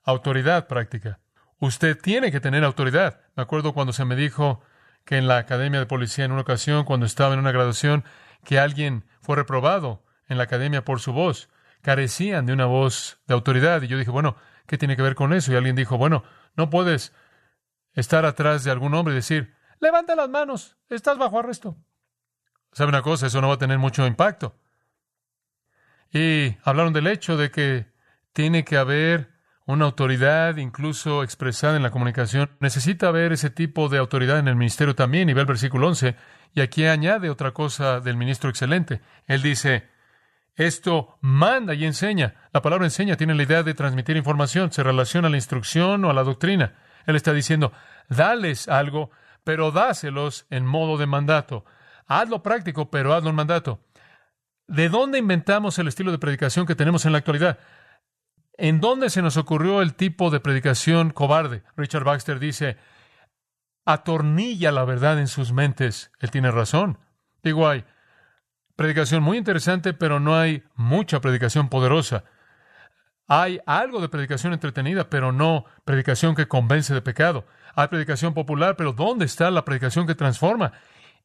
Autoridad 0.03 0.67
práctica. 0.67 1.21
Usted 1.59 2.01
tiene 2.01 2.33
que 2.33 2.41
tener 2.41 2.65
autoridad. 2.65 3.21
Me 3.37 3.43
acuerdo 3.43 3.75
cuando 3.75 3.93
se 3.93 4.07
me 4.07 4.17
dijo 4.17 4.63
que 5.05 5.19
en 5.19 5.29
la 5.29 5.37
academia 5.37 5.79
de 5.79 5.85
policía 5.85 6.25
en 6.25 6.33
una 6.33 6.41
ocasión, 6.41 6.87
cuando 6.87 7.05
estaba 7.05 7.35
en 7.35 7.41
una 7.41 7.53
graduación, 7.53 8.03
que 8.45 8.59
alguien 8.59 9.05
fue 9.21 9.37
reprobado 9.37 10.07
en 10.27 10.39
la 10.39 10.45
academia 10.45 10.87
por 10.87 11.01
su 11.01 11.13
voz. 11.13 11.51
Carecían 11.83 12.47
de 12.47 12.55
una 12.55 12.65
voz 12.65 13.21
de 13.27 13.35
autoridad. 13.35 13.83
Y 13.83 13.89
yo 13.89 13.99
dije, 13.99 14.11
bueno, 14.11 14.37
¿qué 14.67 14.79
tiene 14.79 14.97
que 14.97 15.03
ver 15.03 15.15
con 15.15 15.35
eso? 15.35 15.53
Y 15.53 15.57
alguien 15.57 15.77
dijo, 15.77 15.99
bueno, 15.99 16.25
no 16.57 16.71
puedes 16.71 17.13
estar 17.93 18.25
atrás 18.25 18.65
de 18.65 18.71
algún 18.71 18.95
hombre 18.95 19.13
y 19.13 19.17
decir, 19.17 19.55
levanta 19.81 20.15
las 20.15 20.31
manos, 20.31 20.79
estás 20.89 21.19
bajo 21.19 21.41
arresto. 21.41 21.77
¿Sabe 22.73 22.89
una 22.89 23.03
cosa? 23.03 23.27
Eso 23.27 23.43
no 23.43 23.49
va 23.49 23.57
a 23.57 23.59
tener 23.59 23.77
mucho 23.77 24.07
impacto. 24.07 24.59
Y 26.13 26.57
hablaron 26.63 26.93
del 26.93 27.07
hecho 27.07 27.37
de 27.37 27.51
que 27.51 27.87
tiene 28.33 28.65
que 28.65 28.77
haber 28.77 29.35
una 29.67 29.87
autoridad 29.87 30.57
incluso 30.57 31.23
expresada 31.23 31.77
en 31.77 31.83
la 31.83 31.91
comunicación. 31.91 32.51
Necesita 32.61 33.09
haber 33.09 33.33
ese 33.33 33.51
tipo 33.51 33.89
de 33.89 33.99
autoridad 33.99 34.39
en 34.39 34.49
el 34.49 34.57
ministerio 34.57 34.95
también, 34.95 35.29
y 35.29 35.33
ve 35.33 35.41
el 35.41 35.47
versículo 35.47 35.89
11, 35.89 36.17
y 36.55 36.61
aquí 36.61 36.87
añade 36.87 37.31
otra 37.31 37.53
cosa 37.53 38.01
del 38.01 38.17
ministro 38.17 38.51
excelente. 38.51 39.01
Él 39.27 39.43
dice, 39.43 39.89
esto 40.57 41.17
manda 41.21 41.75
y 41.75 41.85
enseña. 41.85 42.35
La 42.53 42.63
palabra 42.63 42.85
enseña 42.85 43.17
tiene 43.17 43.35
la 43.35 43.43
idea 43.43 43.63
de 43.63 43.75
transmitir 43.75 44.17
información, 44.17 44.71
se 44.71 44.83
relaciona 44.83 45.29
a 45.29 45.31
la 45.31 45.37
instrucción 45.37 46.05
o 46.05 46.11
a 46.11 46.15
la 46.15 46.23
doctrina. 46.23 46.75
Él 47.07 47.17
está 47.17 47.33
diciendo, 47.33 47.73
dales 48.09 48.69
algo, 48.69 49.11
pero 49.43 49.73
dáselos 49.73 50.47
en 50.51 50.65
modo 50.65 50.97
de 50.97 51.07
mandato. 51.07 51.65
Hazlo 52.07 52.43
práctico, 52.43 52.91
pero 52.91 53.15
hazlo 53.15 53.31
en 53.31 53.37
mandato. 53.37 53.81
¿De 54.67 54.89
dónde 54.89 55.19
inventamos 55.19 55.79
el 55.79 55.89
estilo 55.89 56.11
de 56.11 56.19
predicación 56.19 56.67
que 56.67 56.75
tenemos 56.75 57.05
en 57.05 57.13
la 57.13 57.19
actualidad? 57.19 57.59
¿En 58.57 58.81
dónde 58.81 59.11
se 59.11 59.21
nos 59.21 59.37
ocurrió 59.37 59.83
el 59.83 59.95
tipo 59.95 60.31
de 60.31 60.41
predicación 60.41 61.11
cobarde? 61.11 61.65
Richard 61.77 62.05
Baxter 62.05 62.39
dice, 62.39 62.79
atornilla 63.85 64.73
la 64.73 64.85
verdad 64.85 65.19
en 65.19 65.29
sus 65.29 65.53
mentes. 65.53 66.13
Él 66.21 66.31
tiene 66.31 66.51
razón. 66.51 66.99
Digo, 67.43 67.69
hay 67.69 67.85
predicación 68.77 69.23
muy 69.23 69.37
interesante, 69.37 69.93
pero 69.93 70.21
no 70.21 70.37
hay 70.37 70.63
mucha 70.75 71.21
predicación 71.21 71.69
poderosa. 71.69 72.25
Hay 73.27 73.61
algo 73.67 74.01
de 74.01 74.09
predicación 74.09 74.53
entretenida, 74.53 75.09
pero 75.09 75.33
no 75.33 75.65
predicación 75.85 76.35
que 76.35 76.49
convence 76.49 76.95
de 76.95 77.03
pecado. 77.03 77.47
Hay 77.75 77.89
predicación 77.89 78.35
popular, 78.35 78.77
pero 78.77 78.93
¿dónde 78.93 79.25
está 79.25 79.51
la 79.51 79.65
predicación 79.65 80.07
que 80.07 80.15
transforma? 80.15 80.73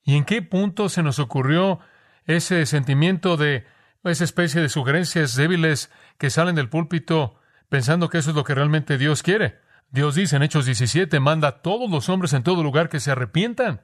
¿Y 0.04 0.16
en 0.16 0.26
qué 0.26 0.42
punto 0.42 0.90
se 0.90 1.04
nos 1.04 1.20
ocurrió 1.20 1.80
ese 2.30 2.68
sentimiento 2.68 3.38
de 3.38 3.66
esa 4.04 4.24
especie 4.24 4.62
de 4.62 4.70
sugerencias 4.70 5.36
débiles 5.36 5.92
que 6.20 6.30
salen 6.30 6.56
del 6.56 6.70
púlpito 6.70 7.40
pensando 7.70 8.10
que 8.10 8.20
eso 8.20 8.30
es 8.30 8.36
lo 8.36 8.44
que 8.44 8.54
realmente 8.54 9.00
Dios 9.00 9.24
quiere. 9.24 9.60
Dios 9.90 10.14
dice 10.14 10.36
en 10.36 10.44
Hechos 10.44 10.66
17, 10.66 11.20
manda 11.20 11.48
a 11.48 11.62
todos 11.64 11.90
los 11.90 12.08
hombres 12.08 12.34
en 12.34 12.44
todo 12.44 12.62
lugar 12.62 12.90
que 12.90 13.00
se 13.00 13.10
arrepientan. 13.10 13.82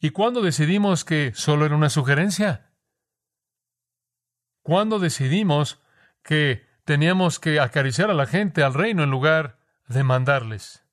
¿Y 0.00 0.10
cuándo 0.10 0.42
decidimos 0.42 1.04
que 1.04 1.32
solo 1.34 1.66
era 1.66 1.74
una 1.74 1.90
sugerencia? 1.90 2.70
¿Cuándo 4.62 5.00
decidimos 5.00 5.82
que 6.22 6.66
teníamos 6.84 7.40
que 7.40 7.58
acariciar 7.58 8.10
a 8.12 8.14
la 8.14 8.26
gente 8.26 8.62
al 8.62 8.74
reino 8.74 9.02
en 9.02 9.10
lugar 9.10 9.58
de 9.88 10.04
mandarles? 10.04 10.84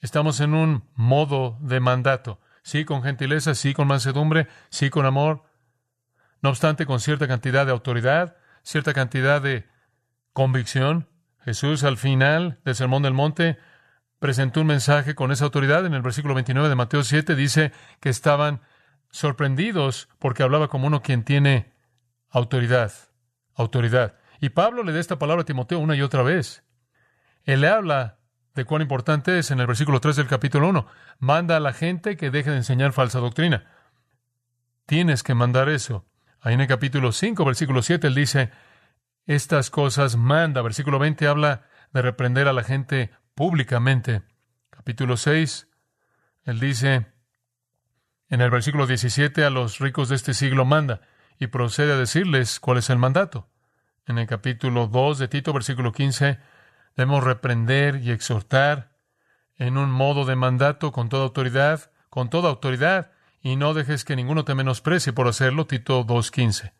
Estamos 0.00 0.40
en 0.40 0.54
un 0.54 0.88
modo 0.94 1.58
de 1.60 1.80
mandato. 1.80 2.40
Sí, 2.62 2.84
con 2.84 3.02
gentileza, 3.02 3.54
sí, 3.54 3.74
con 3.74 3.88
mansedumbre, 3.88 4.48
sí, 4.70 4.88
con 4.90 5.04
amor, 5.04 5.42
no 6.42 6.50
obstante, 6.50 6.86
con 6.86 7.00
cierta 7.00 7.28
cantidad 7.28 7.66
de 7.66 7.72
autoridad, 7.72 8.36
cierta 8.62 8.94
cantidad 8.94 9.40
de 9.40 9.66
convicción. 10.32 11.08
Jesús 11.44 11.84
al 11.84 11.96
final 11.96 12.60
del 12.64 12.74
Sermón 12.74 13.02
del 13.02 13.14
Monte 13.14 13.58
presentó 14.18 14.60
un 14.60 14.68
mensaje 14.68 15.14
con 15.14 15.32
esa 15.32 15.44
autoridad. 15.44 15.84
En 15.86 15.94
el 15.94 16.02
versículo 16.02 16.34
29 16.34 16.68
de 16.68 16.74
Mateo 16.74 17.02
7 17.02 17.34
dice 17.34 17.72
que 18.00 18.08
estaban 18.08 18.60
sorprendidos 19.10 20.08
porque 20.18 20.42
hablaba 20.42 20.68
como 20.68 20.86
uno 20.86 21.02
quien 21.02 21.24
tiene 21.24 21.72
autoridad, 22.30 22.92
autoridad. 23.54 24.14
Y 24.40 24.50
Pablo 24.50 24.82
le 24.82 24.92
da 24.92 25.00
esta 25.00 25.18
palabra 25.18 25.42
a 25.42 25.44
Timoteo 25.44 25.78
una 25.78 25.94
y 25.94 26.02
otra 26.02 26.22
vez. 26.22 26.64
Él 27.44 27.60
le 27.60 27.68
habla 27.68 28.18
de 28.54 28.64
cuán 28.64 28.82
importante 28.82 29.38
es 29.38 29.50
en 29.50 29.60
el 29.60 29.66
versículo 29.66 30.00
3 30.00 30.16
del 30.16 30.26
capítulo 30.26 30.68
1. 30.68 30.86
Manda 31.18 31.56
a 31.56 31.60
la 31.60 31.72
gente 31.72 32.16
que 32.16 32.30
deje 32.30 32.50
de 32.50 32.56
enseñar 32.56 32.92
falsa 32.92 33.18
doctrina. 33.18 33.64
Tienes 34.86 35.22
que 35.22 35.34
mandar 35.34 35.68
eso. 35.68 36.04
Ahí 36.40 36.54
en 36.54 36.60
el 36.60 36.66
capítulo 36.66 37.12
5, 37.12 37.44
versículo 37.44 37.82
7, 37.82 38.06
él 38.08 38.14
dice, 38.14 38.50
estas 39.26 39.70
cosas 39.70 40.16
manda. 40.16 40.60
Versículo 40.62 40.98
20 40.98 41.26
habla 41.26 41.66
de 41.92 42.02
reprender 42.02 42.48
a 42.48 42.52
la 42.52 42.64
gente 42.64 43.10
públicamente. 43.34 44.22
Capítulo 44.70 45.16
6, 45.16 45.68
él 46.44 46.60
dice, 46.60 47.06
en 48.28 48.40
el 48.40 48.50
versículo 48.50 48.86
17, 48.86 49.44
a 49.44 49.50
los 49.50 49.78
ricos 49.78 50.08
de 50.08 50.16
este 50.16 50.34
siglo 50.34 50.64
manda 50.64 51.02
y 51.38 51.46
procede 51.46 51.92
a 51.92 51.96
decirles 51.96 52.60
cuál 52.60 52.78
es 52.78 52.90
el 52.90 52.98
mandato. 52.98 53.48
En 54.06 54.18
el 54.18 54.26
capítulo 54.26 54.88
2 54.88 55.18
de 55.18 55.28
Tito, 55.28 55.52
versículo 55.52 55.92
15, 55.92 56.38
debemos 56.96 57.24
reprender 57.24 57.96
y 58.02 58.10
exhortar 58.10 58.92
en 59.56 59.78
un 59.78 59.90
modo 59.90 60.24
de 60.24 60.36
mandato 60.36 60.92
con 60.92 61.08
toda 61.08 61.24
autoridad, 61.24 61.90
con 62.10 62.30
toda 62.30 62.48
autoridad, 62.48 63.12
y 63.42 63.56
no 63.56 63.74
dejes 63.74 64.04
que 64.04 64.16
ninguno 64.16 64.44
te 64.44 64.54
menosprecie 64.54 65.12
por 65.12 65.28
hacerlo, 65.28 65.66
Tito 65.66 66.04
2.15. 66.06 66.72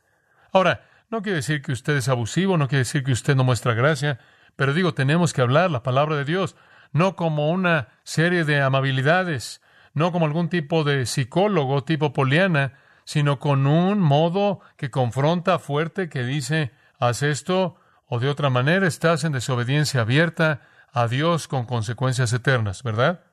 Ahora, 0.53 0.87
no 1.11 1.23
quiere 1.23 1.37
decir 1.37 1.63
que 1.63 1.73
usted 1.73 1.97
es 1.97 2.09
abusivo, 2.09 2.57
no 2.57 2.69
quiere 2.69 2.81
decir 2.81 3.05
que 3.05 3.13
usted 3.13 3.35
no 3.37 3.45
muestra 3.45 3.75
gracia, 3.75 4.19
pero 4.57 4.73
digo, 4.73 4.95
tenemos 4.95 5.33
que 5.33 5.43
hablar 5.43 5.71
la 5.71 5.83
palabra 5.83 6.17
de 6.17 6.25
Dios, 6.25 6.57
no 6.93 7.17
como 7.17 7.51
una 7.51 7.89
serie 8.05 8.45
de 8.45 8.63
amabilidades, 8.63 9.61
no 9.95 10.13
como 10.13 10.27
algún 10.27 10.49
tipo 10.49 10.85
de 10.85 11.07
psicólogo 11.07 11.85
tipo 11.85 12.13
poliana, 12.13 12.75
sino 13.05 13.39
con 13.39 13.67
un 13.67 13.99
modo 13.99 14.61
que 14.77 14.91
confronta 14.91 15.59
fuerte, 15.59 16.09
que 16.09 16.23
dice, 16.23 16.73
haz 16.99 17.23
esto, 17.23 17.77
o 18.15 18.21
de 18.21 18.29
otra 18.29 18.51
manera 18.51 18.87
estás 18.87 19.25
en 19.25 19.33
desobediencia 19.33 20.03
abierta 20.03 20.61
a 20.93 21.09
Dios 21.09 21.49
con 21.49 21.65
consecuencias 21.65 22.31
eternas, 22.35 22.83
¿verdad? 22.83 23.25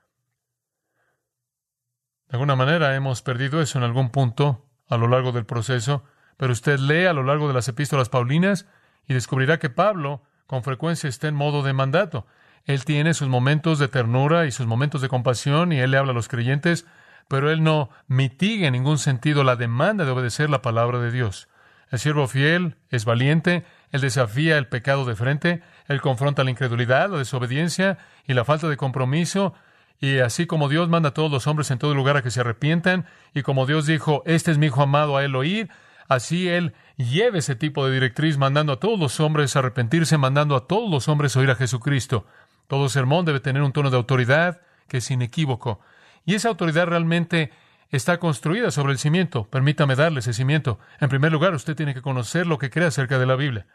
De 2.30 2.38
alguna 2.38 2.56
manera 2.56 2.96
hemos 2.96 3.22
perdido 3.22 3.60
eso 3.62 3.78
en 3.78 3.84
algún 3.84 4.10
punto 4.10 4.70
a 4.88 4.96
lo 4.96 5.10
largo 5.10 5.34
del 5.34 5.46
proceso, 5.46 6.06
pero 6.38 6.54
usted 6.54 6.80
lee 6.80 7.08
a 7.08 7.12
lo 7.12 7.24
largo 7.24 7.50
de 7.50 7.56
las 7.56 7.68
epístolas 7.68 8.08
paulinas 8.08 8.68
y 9.06 9.13
descubrirá 9.13 9.60
que 9.60 9.70
Pablo 9.70 10.24
con 10.48 10.63
frecuencia 10.63 11.10
está 11.10 11.28
en 11.28 11.36
modo 11.36 11.62
de 11.62 11.74
mandato. 11.74 12.26
Él 12.63 12.86
tiene 12.86 13.13
sus 13.13 13.28
momentos 13.28 13.80
de 13.80 13.89
ternura 13.89 14.46
y 14.46 14.52
sus 14.52 14.65
momentos 14.65 15.02
de 15.02 15.10
compasión 15.10 15.74
y 15.74 15.80
él 15.80 15.92
le 15.92 15.98
habla 15.98 16.13
a 16.13 16.15
los 16.15 16.30
creyentes, 16.30 16.86
pero 17.28 17.52
él 17.52 17.63
no 17.63 17.89
mitiga 18.08 18.68
en 18.68 18.74
ningún 18.74 18.98
sentido 18.98 19.44
la 19.44 19.58
demanda 19.58 20.06
de 20.06 20.12
obedecer 20.12 20.50
la 20.50 20.62
palabra 20.62 21.00
de 21.00 21.12
Dios. 21.12 21.50
El 21.91 21.99
siervo 21.99 22.28
fiel 22.28 22.75
es 22.89 23.06
valiente, 23.06 23.65
él 23.91 24.02
desafía 24.02 24.58
el 24.58 24.67
pecado 24.67 25.06
de 25.06 25.15
frente, 25.15 25.62
él 25.88 26.02
confronta 26.02 26.43
la 26.43 26.52
incredulidad, 26.52 27.10
la 27.10 27.17
desobediencia 27.17 27.97
y 28.28 28.34
la 28.34 28.45
falta 28.45 28.67
de 28.69 28.78
compromiso, 28.78 29.54
y 29.99 30.19
así 30.19 30.45
como 30.45 30.69
Dios 30.69 30.88
manda 30.88 31.10
a 31.10 31.13
todos 31.13 31.32
los 31.32 31.47
hombres 31.47 31.71
en 31.71 31.80
todo 31.80 31.93
lugar 31.95 32.15
a 32.15 32.21
que 32.21 32.32
se 32.32 32.41
arrepientan, 32.41 33.06
y 33.34 33.41
como 33.41 33.65
Dios 33.65 33.86
dijo, 33.86 34.23
este 34.25 34.52
es 34.52 34.58
mi 34.58 34.67
hijo 34.67 34.82
amado, 34.82 35.17
a 35.17 35.25
él 35.25 35.36
oír, 35.36 35.69
así 36.10 36.49
Él 36.49 36.73
lleve 36.97 37.39
ese 37.39 37.56
tipo 37.56 37.86
de 37.86 37.93
directriz, 37.93 38.38
mandando 38.38 38.73
a 38.73 38.80
todos 38.80 38.99
los 38.99 39.19
hombres 39.21 39.56
a 39.56 39.60
arrepentirse, 39.60 40.17
mandando 40.17 40.56
a 40.56 40.67
todos 40.67 40.89
los 40.89 41.08
hombres 41.08 41.36
a 41.36 41.39
oír 41.39 41.52
a 41.52 41.56
Jesucristo. 41.56 42.25
Todo 42.67 42.89
sermón 42.89 43.25
debe 43.25 43.39
tener 43.39 43.62
un 43.62 43.71
tono 43.71 43.89
de 43.89 43.97
autoridad 43.97 44.62
que 44.88 44.97
es 44.97 45.10
inequívoco. 45.12 45.80
Y 46.25 46.34
esa 46.34 46.49
autoridad 46.49 46.88
realmente 46.88 47.52
está 47.97 48.19
construida 48.19 48.71
sobre 48.71 48.93
el 48.93 48.99
cimiento. 48.99 49.49
Permítame 49.49 49.95
darle 49.95 50.19
ese 50.19 50.34
cimiento. 50.34 50.80
En 50.99 51.10
primer 51.10 51.32
lugar, 51.32 51.54
usted 51.54 51.75
tiene 51.75 51.93
que 51.93 52.02
conocer 52.02 52.47
lo 52.47 52.58
que 52.58 52.69
cree 52.69 52.88
acerca 52.88 53.17
de 53.17 53.25
la 53.25 53.36
Biblia. 53.36 53.65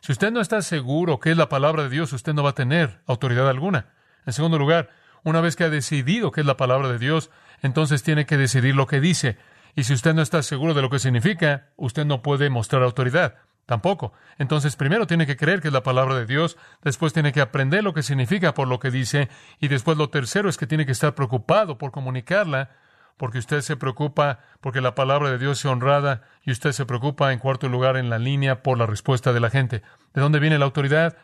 Si 0.00 0.12
usted 0.12 0.30
no 0.30 0.40
está 0.40 0.62
seguro 0.62 1.18
que 1.18 1.32
es 1.32 1.36
la 1.36 1.48
palabra 1.48 1.82
de 1.82 1.88
Dios, 1.88 2.12
usted 2.12 2.32
no 2.32 2.42
va 2.42 2.50
a 2.50 2.54
tener 2.54 3.00
autoridad 3.06 3.48
alguna. 3.48 3.86
En 4.24 4.32
segundo 4.32 4.58
lugar, 4.58 4.90
una 5.24 5.40
vez 5.40 5.56
que 5.56 5.64
ha 5.64 5.70
decidido 5.70 6.30
que 6.30 6.42
es 6.42 6.46
la 6.46 6.56
palabra 6.56 6.88
de 6.88 6.98
Dios, 6.98 7.30
entonces 7.62 8.02
tiene 8.02 8.26
que 8.26 8.36
decidir 8.36 8.76
lo 8.76 8.86
que 8.86 9.00
dice. 9.00 9.38
Y 9.74 9.84
si 9.84 9.94
usted 9.94 10.14
no 10.14 10.22
está 10.22 10.42
seguro 10.42 10.74
de 10.74 10.82
lo 10.82 10.90
que 10.90 10.98
significa, 10.98 11.70
usted 11.76 12.04
no 12.04 12.22
puede 12.22 12.50
mostrar 12.50 12.82
autoridad. 12.82 13.36
Tampoco. 13.66 14.12
Entonces, 14.38 14.76
primero 14.76 15.08
tiene 15.08 15.26
que 15.26 15.36
creer 15.36 15.60
que 15.60 15.68
es 15.68 15.74
la 15.74 15.82
palabra 15.82 16.14
de 16.14 16.24
Dios, 16.24 16.56
después 16.82 17.12
tiene 17.12 17.32
que 17.32 17.40
aprender 17.40 17.82
lo 17.82 17.92
que 17.92 18.04
significa 18.04 18.54
por 18.54 18.68
lo 18.68 18.78
que 18.78 18.92
dice, 18.92 19.28
y 19.58 19.66
después 19.66 19.98
lo 19.98 20.08
tercero 20.08 20.48
es 20.48 20.56
que 20.56 20.68
tiene 20.68 20.86
que 20.86 20.92
estar 20.92 21.16
preocupado 21.16 21.76
por 21.76 21.90
comunicarla, 21.90 22.70
porque 23.16 23.38
usted 23.38 23.60
se 23.62 23.76
preocupa 23.76 24.40
porque 24.60 24.80
la 24.80 24.94
palabra 24.94 25.30
de 25.30 25.38
Dios 25.38 25.58
sea 25.58 25.70
honrada, 25.70 26.22
y 26.42 26.50
usted 26.50 26.72
se 26.72 26.86
preocupa, 26.86 27.32
en 27.32 27.38
cuarto 27.38 27.68
lugar, 27.68 27.96
en 27.96 28.10
la 28.10 28.18
línea 28.18 28.62
por 28.62 28.78
la 28.78 28.86
respuesta 28.86 29.32
de 29.32 29.40
la 29.40 29.50
gente. 29.50 29.82
¿De 30.14 30.20
dónde 30.20 30.38
viene 30.38 30.58
la 30.58 30.64
autoridad? 30.64 31.16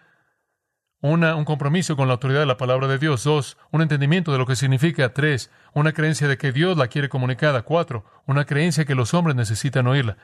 Una, 1.01 1.35
un 1.35 1.45
compromiso 1.45 1.97
con 1.97 2.07
la 2.07 2.15
autoridad 2.15 2.41
de 2.41 2.47
la 2.47 2.57
palabra 2.57 2.87
de 2.87 2.99
Dios. 2.99 3.25
Dos, 3.25 3.59
un 3.73 3.83
entendimiento 3.83 4.33
de 4.33 4.39
lo 4.39 4.47
que 4.47 4.55
significa. 4.55 5.13
Tres, 5.13 5.51
una 5.75 5.93
creencia 5.93 6.29
de 6.29 6.39
que 6.39 6.53
Dios 6.53 6.77
la 6.77 6.87
quiere 6.87 7.09
comunicada. 7.09 7.63
Cuatro, 7.63 8.05
una 8.27 8.45
creencia 8.45 8.85
que 8.85 8.95
los 8.95 9.13
hombres 9.13 9.35
necesitan 9.35 9.89
oírla. 9.89 10.17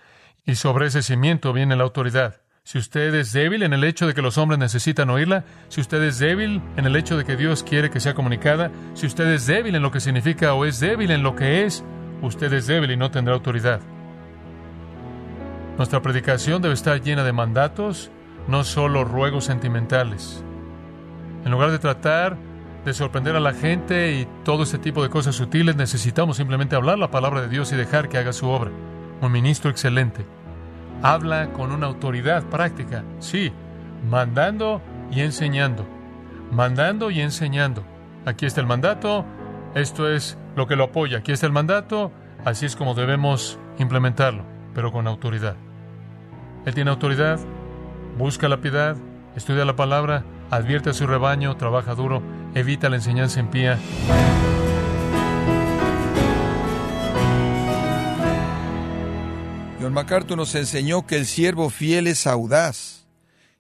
Y 0.45 0.55
sobre 0.55 0.87
ese 0.87 1.03
cimiento 1.03 1.53
viene 1.53 1.75
la 1.75 1.83
autoridad. 1.83 2.43
Si 2.69 2.77
usted 2.77 3.15
es 3.15 3.33
débil 3.33 3.63
en 3.63 3.73
el 3.73 3.83
hecho 3.83 4.07
de 4.07 4.13
que 4.13 4.21
los 4.21 4.37
hombres 4.37 4.59
necesitan 4.59 5.09
oírla, 5.09 5.43
si 5.71 5.81
usted 5.81 6.03
es 6.03 6.19
débil 6.19 6.61
en 6.77 6.85
el 6.85 6.97
hecho 6.97 7.17
de 7.17 7.25
que 7.25 7.35
Dios 7.35 7.63
quiere 7.63 7.89
que 7.89 7.99
sea 7.99 8.13
comunicada, 8.13 8.71
si 8.93 9.07
usted 9.07 9.27
es 9.29 9.47
débil 9.47 9.75
en 9.75 9.81
lo 9.81 9.91
que 9.91 10.01
significa 10.01 10.53
o 10.53 10.67
es 10.67 10.79
débil 10.79 11.11
en 11.11 11.23
lo 11.23 11.35
que 11.35 11.65
es, 11.65 11.83
usted 12.21 12.53
es 12.53 12.67
débil 12.67 12.91
y 12.91 12.99
no 12.99 13.11
tendrá 13.11 13.33
autoridad. 13.33 13.81
Nuestra 15.79 16.03
predicación 16.03 16.61
debe 16.61 16.75
estar 16.75 17.01
llena 17.01 17.25
de 17.25 17.33
mandatos, 17.33 18.11
no 18.49 18.65
solo 18.65 19.03
ruegos 19.03 19.47
sentimentales. 19.47 20.45
En 21.47 21.51
lugar 21.51 21.71
de 21.71 21.79
tratar 21.79 22.37
de 22.85 22.93
sorprender 22.93 23.35
a 23.35 23.41
la 23.41 23.55
gente 23.55 24.13
y 24.13 24.29
todo 24.45 24.65
ese 24.65 24.77
tipo 24.77 25.03
de 25.03 25.09
cosas 25.09 25.37
sutiles, 25.37 25.75
necesitamos 25.75 26.37
simplemente 26.37 26.77
hablar 26.77 26.99
la 26.99 27.11
palabra 27.11 27.41
de 27.41 27.49
Dios 27.49 27.73
y 27.73 27.77
dejar 27.77 28.11
que 28.11 28.19
haga 28.19 28.35
su 28.35 28.47
obra. 28.47 28.73
Un 29.23 29.33
ministro 29.33 29.71
excelente. 29.71 30.27
Habla 31.03 31.53
con 31.53 31.71
una 31.73 31.87
autoridad 31.87 32.43
práctica, 32.45 33.05
sí, 33.21 33.53
mandando 34.09 34.83
y 35.11 35.21
enseñando. 35.21 35.87
Mandando 36.51 37.11
y 37.11 37.21
enseñando. 37.21 37.85
Aquí 38.27 38.47
está 38.47 38.61
el 38.61 38.67
mandato, 38.67 39.25
esto 39.75 40.11
es 40.11 40.37
lo 40.57 40.67
que 40.67 40.77
lo 40.77 40.85
apoya. 40.85 41.19
Aquí 41.19 41.33
está 41.33 41.47
el 41.47 41.53
mandato, 41.53 42.11
así 42.45 42.67
es 42.67 42.75
como 42.75 42.95
debemos 42.95 43.59
implementarlo, 43.79 44.45
pero 44.75 44.91
con 44.91 45.07
autoridad. 45.07 45.57
Él 46.67 46.75
tiene 46.75 46.91
autoridad, 46.91 47.39
busca 48.19 48.49
la 48.49 48.61
piedad, 48.61 48.97
estudia 49.37 49.65
la 49.65 49.77
palabra, 49.77 50.25
advierte 50.51 50.91
a 50.91 50.95
su 50.95 51.07
rebaño, 51.07 51.57
trabaja 51.57 51.95
duro, 51.95 52.23
evita 52.55 52.89
la 52.89 52.97
enseñanza 52.97 53.41
impía. 53.41 53.79
John 59.89 60.37
nos 60.37 60.55
enseñó 60.55 61.07
que 61.07 61.17
el 61.17 61.27
siervo 61.27 61.71
fiel 61.71 62.09
es 62.09 62.27
audaz. 62.27 63.07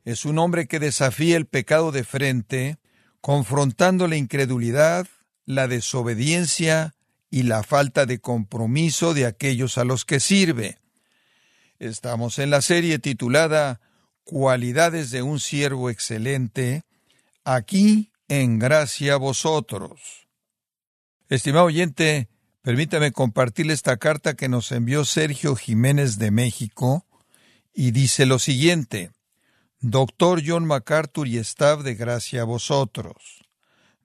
Es 0.04 0.26
un 0.26 0.38
hombre 0.38 0.66
que 0.66 0.78
desafía 0.78 1.38
el 1.38 1.46
pecado 1.46 1.90
de 1.90 2.04
frente, 2.04 2.76
confrontando 3.22 4.06
la 4.08 4.16
incredulidad, 4.16 5.06
la 5.46 5.68
desobediencia 5.68 6.94
y 7.30 7.44
la 7.44 7.62
falta 7.62 8.04
de 8.04 8.18
compromiso 8.18 9.14
de 9.14 9.24
aquellos 9.24 9.78
a 9.78 9.84
los 9.84 10.04
que 10.04 10.20
sirve. 10.20 10.78
Estamos 11.78 12.38
en 12.38 12.50
la 12.50 12.60
serie 12.60 12.98
titulada 12.98 13.80
Cualidades 14.24 15.10
de 15.10 15.22
un 15.22 15.40
siervo 15.40 15.88
excelente, 15.88 16.82
aquí 17.44 18.12
en 18.28 18.58
gracia 18.58 19.14
a 19.14 19.16
vosotros. 19.16 20.28
Estimado 21.30 21.64
oyente, 21.64 22.28
permítame 22.68 23.12
compartirle 23.12 23.72
esta 23.72 23.96
carta 23.96 24.35
que 24.35 24.50
nos 24.50 24.72
envió 24.72 25.07
Sergio 25.07 25.57
Jiménez 25.57 26.18
de 26.18 26.31
México 26.31 27.07
y 27.72 27.92
dice 27.92 28.26
lo 28.26 28.38
siguiente. 28.38 29.11
Doctor 29.81 30.42
John 30.44 30.66
MacArthur 30.66 31.26
y 31.28 31.38
staff 31.38 31.81
de 31.83 31.94
gracia 31.94 32.42
a 32.42 32.44
vosotros. 32.44 33.42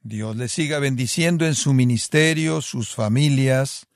Dios 0.02 0.38
les 0.38 0.54
siga 0.54 0.80
bendiciendo 0.80 1.46
en 1.46 1.56
su 1.56 1.74
ministerio, 1.74 2.62
sus 2.62 2.96
familias, 2.96 3.88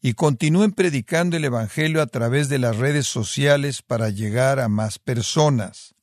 y 0.00 0.14
continúen 0.14 0.70
predicando 0.70 1.36
el 1.36 1.44
Evangelio 1.44 2.00
a 2.00 2.06
través 2.06 2.48
de 2.48 2.60
las 2.60 2.76
redes 2.76 3.08
sociales 3.08 3.82
para 3.82 4.10
llegar 4.10 4.60
a 4.60 4.68
más 4.68 5.00
personas. 5.00 5.96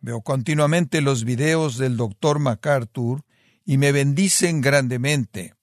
Veo 0.00 0.20
continuamente 0.20 1.00
los 1.00 1.22
videos 1.22 1.78
del 1.78 1.96
doctor 1.96 2.40
MacArthur 2.40 3.22
y 3.64 3.78
me 3.78 3.92
bendicen 3.92 4.62
grandemente. 4.62 5.55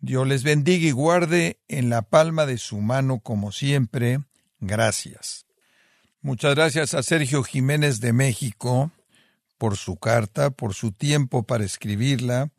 Dios 0.00 0.28
les 0.28 0.44
bendiga 0.44 0.86
y 0.86 0.92
guarde 0.92 1.58
en 1.66 1.90
la 1.90 2.02
palma 2.02 2.46
de 2.46 2.58
su 2.58 2.78
mano 2.80 3.18
como 3.18 3.50
siempre. 3.50 4.20
Gracias. 4.60 5.46
Muchas 6.20 6.54
gracias 6.54 6.94
a 6.94 7.02
Sergio 7.02 7.42
Jiménez 7.42 8.00
de 8.00 8.12
México 8.12 8.92
por 9.56 9.76
su 9.76 9.96
carta, 9.96 10.50
por 10.50 10.74
su 10.74 10.92
tiempo 10.92 11.42
para 11.42 11.64
escribirla. 11.64 12.50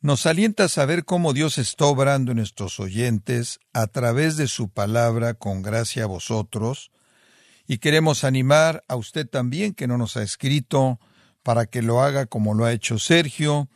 Nos 0.00 0.26
alienta 0.26 0.64
a 0.64 0.68
saber 0.68 1.04
cómo 1.04 1.32
Dios 1.32 1.58
está 1.58 1.86
obrando 1.86 2.30
en 2.30 2.38
nuestros 2.38 2.78
oyentes 2.78 3.58
a 3.72 3.88
través 3.88 4.36
de 4.36 4.46
su 4.46 4.68
palabra 4.68 5.34
con 5.34 5.62
gracia 5.62 6.04
a 6.04 6.06
vosotros, 6.06 6.92
y 7.66 7.78
queremos 7.78 8.22
animar 8.22 8.84
a 8.86 8.94
usted 8.94 9.26
también 9.26 9.74
que 9.74 9.88
no 9.88 9.98
nos 9.98 10.16
ha 10.16 10.22
escrito 10.22 11.00
para 11.42 11.66
que 11.66 11.82
lo 11.82 12.00
haga 12.00 12.26
como 12.26 12.54
lo 12.54 12.64
ha 12.64 12.72
hecho 12.72 13.00
Sergio, 13.00 13.68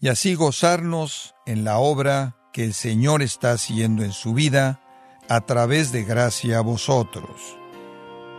y 0.00 0.08
así 0.08 0.34
gozarnos 0.34 1.34
en 1.46 1.64
la 1.64 1.78
obra 1.78 2.36
que 2.52 2.64
el 2.64 2.74
Señor 2.74 3.22
está 3.22 3.52
haciendo 3.52 4.04
en 4.04 4.12
su 4.12 4.34
vida 4.34 4.80
a 5.28 5.40
través 5.40 5.90
de 5.90 6.04
gracia 6.04 6.58
a 6.58 6.60
vosotros. 6.60 7.56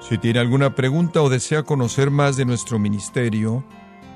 Si 0.08 0.18
tiene 0.18 0.40
alguna 0.40 0.76
pregunta 0.76 1.22
o 1.22 1.30
desea 1.30 1.64
conocer 1.64 2.12
más 2.12 2.38
de 2.38 2.46
nuestro 2.46 2.78
ministerio, 2.78 3.64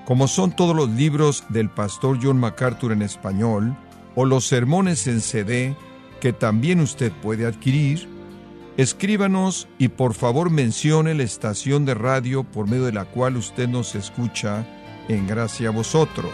como 0.06 0.28
son 0.28 0.56
todos 0.56 0.76
los 0.76 0.90
libros 0.90 1.44
del 1.50 1.70
pastor 1.70 2.20
John 2.22 2.38
MacArthur 2.38 2.92
en 2.92 3.02
español, 3.02 3.76
o 4.16 4.26
los 4.26 4.46
sermones 4.46 5.08
en 5.08 5.22
CD 5.22 5.76
que 6.20 6.34
también 6.34 6.80
usted 6.80 7.12
puede 7.12 7.46
adquirir, 7.46 8.08
escríbanos 8.78 9.68
y 9.78 9.90
por 9.90 10.14
favor 10.14 10.50
mencione 10.50 11.14
la 11.14 11.24
estación 11.24 11.86
de 11.86 11.94
radio 11.94 12.44
por 12.44 12.68
medio 12.68 12.86
de 12.86 12.94
la 12.94 13.06
cual 13.06 13.38
usted 13.38 13.68
nos 13.68 13.96
escucha 13.96 14.66
en 15.08 15.28
gracia 15.28 15.70
a 15.70 15.72
vosotros. 15.72 16.34